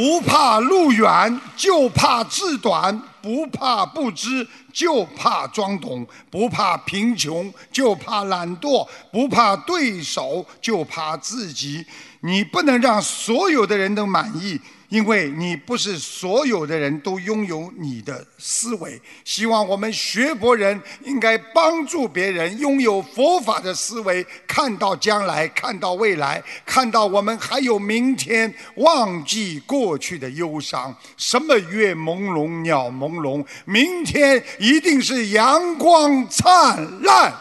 [0.00, 2.90] 不怕路远，就怕志短；
[3.20, 11.84] 不怕不知，就怕装懂；不怕贫穷，就怕懒惰；不怕对手，就怕自己。
[12.20, 14.58] 你不能让所有的人都满意。
[14.90, 30.92] 因为你不是所有的人都拥有你的思维，希望我们学佛人应该帮助别人拥有佛法的思维，看到将来，看到未来，看到我们还有明天，忘记过去的忧伤。
[31.16, 37.32] 什么月朦胧，鸟朦胧，明天一定是阳光灿烂。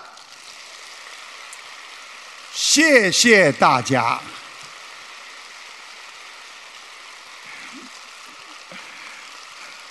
[2.54, 4.22] 谢谢大家。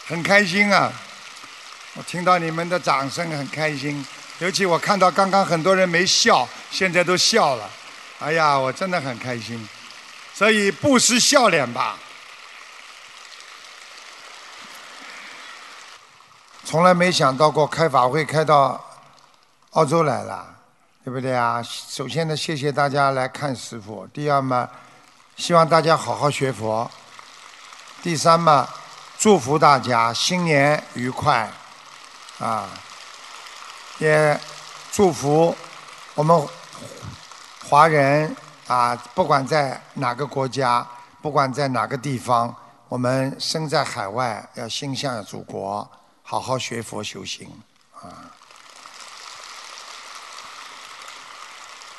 [0.08, 0.90] 很开心啊！
[1.92, 4.06] 我听到你们的掌声，很开心。
[4.38, 7.68] 尤其我看到刚刚很多人没笑，现在都笑了。
[8.20, 9.68] 哎呀，我真的很开心。
[10.32, 11.98] 所以不失笑脸吧。
[16.64, 18.82] 从来没想到过开法会开到
[19.72, 20.56] 澳洲来了，
[21.04, 21.62] 对不对啊？
[21.62, 24.06] 首先呢，谢谢大家来看师傅。
[24.06, 24.70] 第二嘛，
[25.36, 26.90] 希望大家好好学佛。
[28.02, 28.66] 第三嘛。
[29.18, 31.50] 祝福大家新年愉快，
[32.38, 32.68] 啊！
[33.98, 34.40] 也
[34.92, 35.52] 祝福
[36.14, 36.48] 我们
[37.68, 38.36] 华人
[38.68, 40.86] 啊，不管在哪个国家，
[41.20, 42.54] 不管在哪个地方，
[42.88, 45.90] 我们身在海外，要心向祖国，
[46.22, 47.50] 好好学佛修行
[47.96, 48.30] 啊！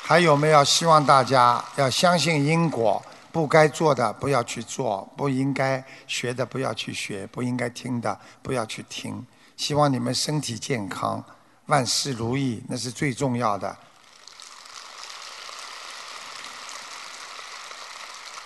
[0.02, 3.04] 还有没有希望大家要相信因果？
[3.32, 9.24] 不该做的不要去做，不应该学的不要去学，不应该听的不要去听。
[9.56, 11.22] 希望你们身体健康，
[11.66, 13.76] 万事如意，那是最重要的。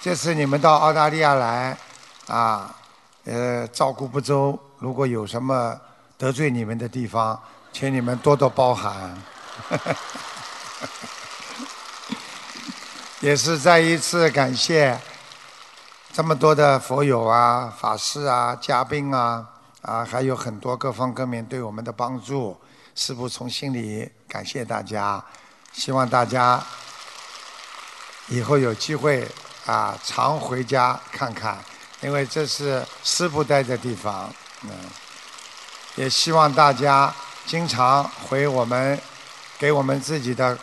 [0.02, 1.78] 这次你们到澳大利亚来，
[2.27, 2.74] 啊，
[3.24, 5.81] 呃，照顾不周，如果有什么
[6.19, 7.40] 得罪你们的地方，
[7.73, 9.16] 请你们多多包涵。
[13.24, 15.01] 也是再一次感谢
[16.12, 19.42] 这么多的佛友啊、法师啊、嘉宾啊
[19.80, 22.55] 啊，还有很多各方各面对我们的帮助，
[22.94, 25.24] 师父从心里感谢大家，
[25.72, 26.62] 希望大家
[28.28, 29.26] 以后有机会
[29.64, 31.56] 啊常回家看看，
[32.02, 34.30] 因为这是师父待的地方，
[34.64, 34.70] 嗯，
[35.96, 37.10] 也希望大家
[37.46, 39.01] 经常回我们，
[39.59, 40.59] 给我们自己的。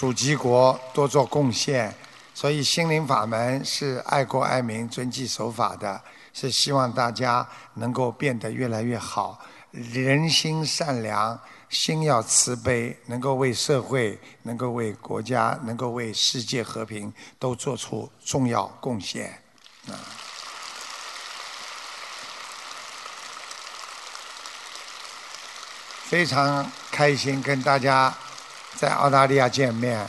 [0.00, 1.94] 祖籍国多做贡献，
[2.32, 6.00] 所以心灵法门是爱国爱民、遵纪守法的，
[6.32, 9.38] 是希望大家能够变得越来越好，
[9.72, 19.42] 人心善良，心要慈悲，能够为社会、能够为国家、能够为世界和平都做出重要贡献。
[19.86, 19.92] 啊！
[26.04, 28.16] 非常开心跟大家
[28.80, 30.08] 在澳大利亚见面。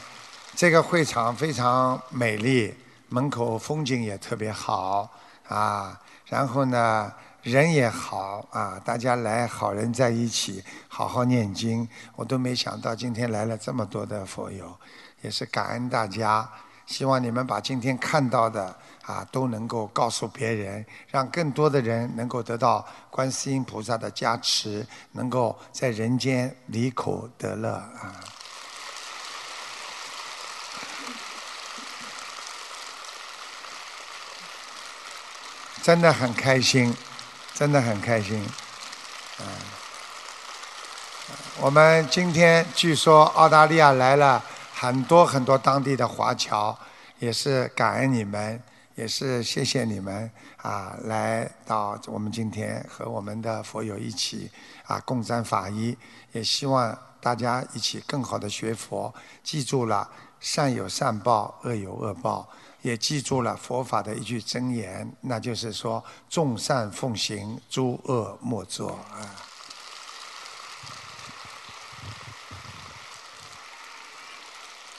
[0.56, 2.74] 这个会场非常美丽，
[3.10, 5.10] 门口风景也特别好
[5.50, 6.00] 啊。
[6.26, 7.12] 然后呢，
[7.42, 11.86] 人也好啊，大家来好人在一起，好好念经。
[12.16, 14.74] 我都没想到今天来了这么多的佛友，
[15.22, 16.50] 也是感恩大家。
[16.86, 18.74] 希望你们把今天看到的
[19.04, 28.16] 啊都能够告诉别人，让更多的人能够得到观世音菩萨的加持，能够在人间离苦得乐啊。
[35.82, 36.96] 真的很开心，
[37.56, 38.48] 真的很开心。
[39.40, 39.46] 嗯，
[41.60, 44.44] 我们今天据说澳大利亚来了
[44.76, 46.78] 很多很多当地的华侨，
[47.18, 48.62] 也是感恩你们，
[48.94, 54.52] 也是谢谢你们啊，来到我们今天和我们的佛友一起
[54.86, 55.98] 啊共沾法衣，
[56.32, 59.12] 也希望大家一起更好的学佛，
[59.44, 60.08] 记住了
[60.40, 62.48] 善有善报，恶有恶报。
[62.82, 69.22] 也记住了佛法的一句真言，那就是说：众善奉行，诸恶莫作啊。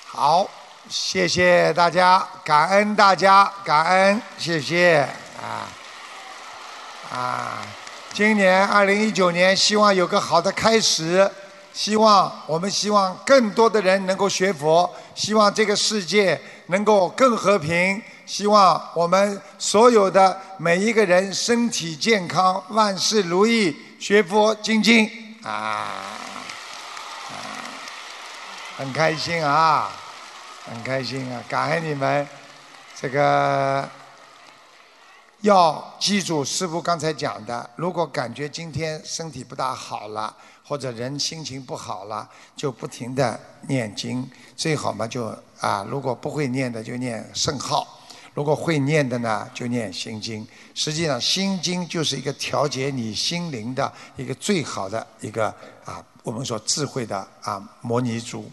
[0.06, 0.48] 好，
[0.88, 5.08] 谢谢大家，感恩大家，感恩，谢谢
[5.40, 5.66] 啊
[7.10, 7.66] 啊！
[8.12, 11.28] 今年二零一九年，希望有个好的开始，
[11.72, 16.40] 希望我们希望更多的人能够学佛，希望这个世界。
[16.66, 25.86] 能够更和平，希望我们所有的每一个人身体健康，万事如意，学佛精进啊！
[28.78, 29.90] 很开心啊，
[30.64, 31.42] 很开心啊！
[31.46, 32.26] 感恩你们，
[32.98, 33.86] 这个
[35.40, 40.34] 要记住师傅刚才讲的，如果感觉今天身体不大好了。
[40.64, 47.86] 或者人心情不好了，就不停的念经，最好嘛就啊，如果不会念的就念圣号，
[48.34, 50.46] 如果会念的呢就念心经。
[50.74, 58.50] 实际上心经就是一个调节你心灵的一个最好的一个啊，我们说智慧的啊摩尼珠。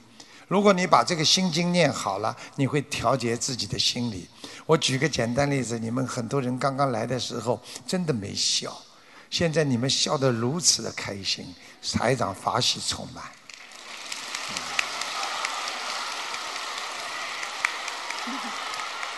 [0.48, 4.28] 如果你把这个心经念好了，你会调节自己的心理。
[4.66, 8.76] 我举个简单例子，你们很多人刚刚来的时候真的没笑，
[9.30, 11.46] 现在你们笑得如此的开心。
[11.82, 13.24] 财长法喜充满，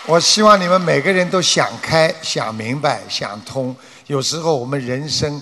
[0.06, 3.76] 我希望你们每个人都想开、想明白、想通。
[4.08, 5.42] 有时候我们人生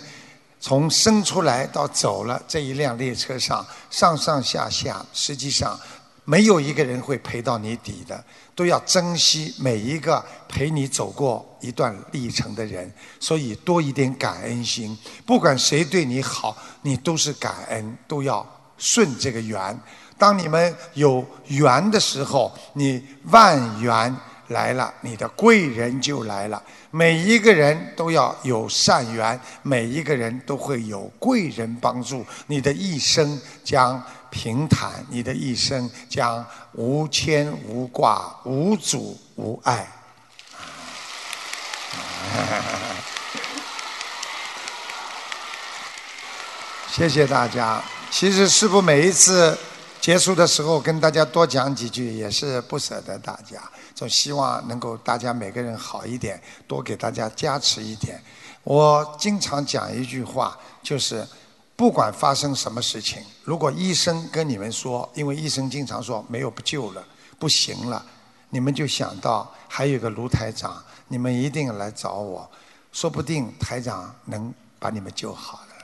[0.59, 5.79] 从生出来到走了这一辆列车上，上上下下，实际上
[6.23, 8.23] 没有一个人会陪到你底的。
[8.59, 14.97] 都要珍惜每一个陪你走过一段历程的人，所以多一点感恩心。
[15.25, 18.45] 不管谁对你好，你都是感恩，都要
[18.77, 19.79] 顺这个缘。
[20.17, 24.13] 当你们有缘的时候，你万缘
[24.49, 26.61] 来了，你的贵人就来了。
[26.91, 34.03] 每一个人都要有善缘，每一个人都会有贵人帮助，你的一生将。
[34.29, 39.87] 平坦，你的一生将无牵无挂、无阻无碍。
[46.91, 47.81] 谢谢大家。
[48.11, 49.57] 其实师傅每一次
[50.01, 53.61] 结束的时候，跟大家多讲几句，也是不舍得大家，
[53.95, 58.21] 总希望能够大家每个人好一点，多给大家加持一点。
[58.63, 61.27] 我经常讲一句话，就是。
[61.79, 67.01] 不管发生什么事情，如果医生跟你们说，因为医生经常说没有不救了，
[67.39, 68.05] 不行了，
[68.49, 72.51] 你们就想到还有个卢台长，你们一定来找我，
[72.91, 75.75] 说不定台长能把你们救好了。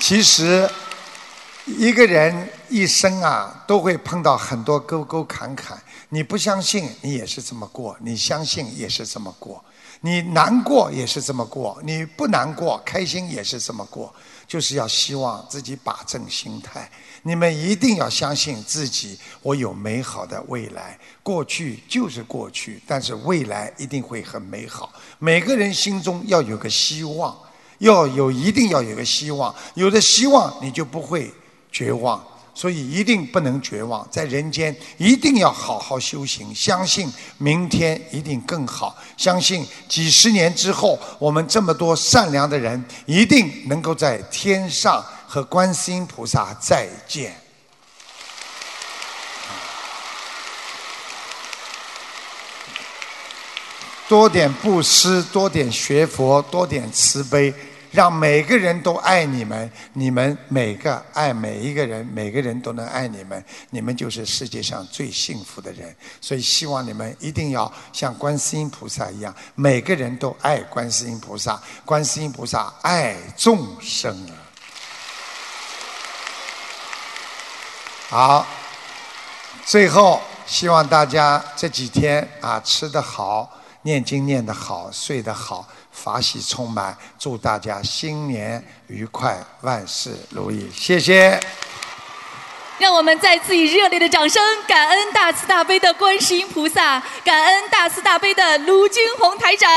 [0.00, 0.66] 其实，
[1.66, 5.78] 一个人一生啊，都会碰到很多沟沟坎坎，
[6.08, 9.62] 你不相信，你也是这么过；你相信，也是这么过。
[10.04, 14.14] 你难过也是这么过，你不难过，开心也是这么过，
[14.46, 16.90] 就是要希望自己把正心态。
[17.22, 20.98] 你们一定要相信自己，我有美好的未来。
[21.22, 24.92] 过去就是过去，但是未来一定会很美好。
[25.18, 27.34] 每个人心中要有个希望，
[27.78, 31.32] 要有一定要有个希望，有了希望，你就不会
[31.72, 32.22] 绝望。
[32.54, 47.34] 所以一定不能绝望，在人间一定要好好修行，相信明天一定更好，相信几十年之后，我们这么多善良的人一定能够在天上和观世音菩萨再见。
[54.06, 57.52] 多点布施，多点学佛，多点慈悲，
[57.94, 65.94] 让每个人都爱你们，你们每个爱每一个人，每个人都能爱你们，你们就是世界上最幸福的人。
[66.20, 74.34] 所以希望你们一定要像观世音菩萨一样，每个人都爱观世音菩萨，观世音菩萨爱众生啊。
[78.08, 78.46] 好，
[79.64, 90.70] 最后希望大家这几天啊吃得好，念经念得好，睡得好，法喜充满，祝大家新年愉快，万事如意。
[90.74, 91.38] 谢谢。
[92.78, 99.70] 让我们再次以热烈的掌声，感恩大慈大悲的观世音菩萨，感恩大慈大悲的卢军宏台长。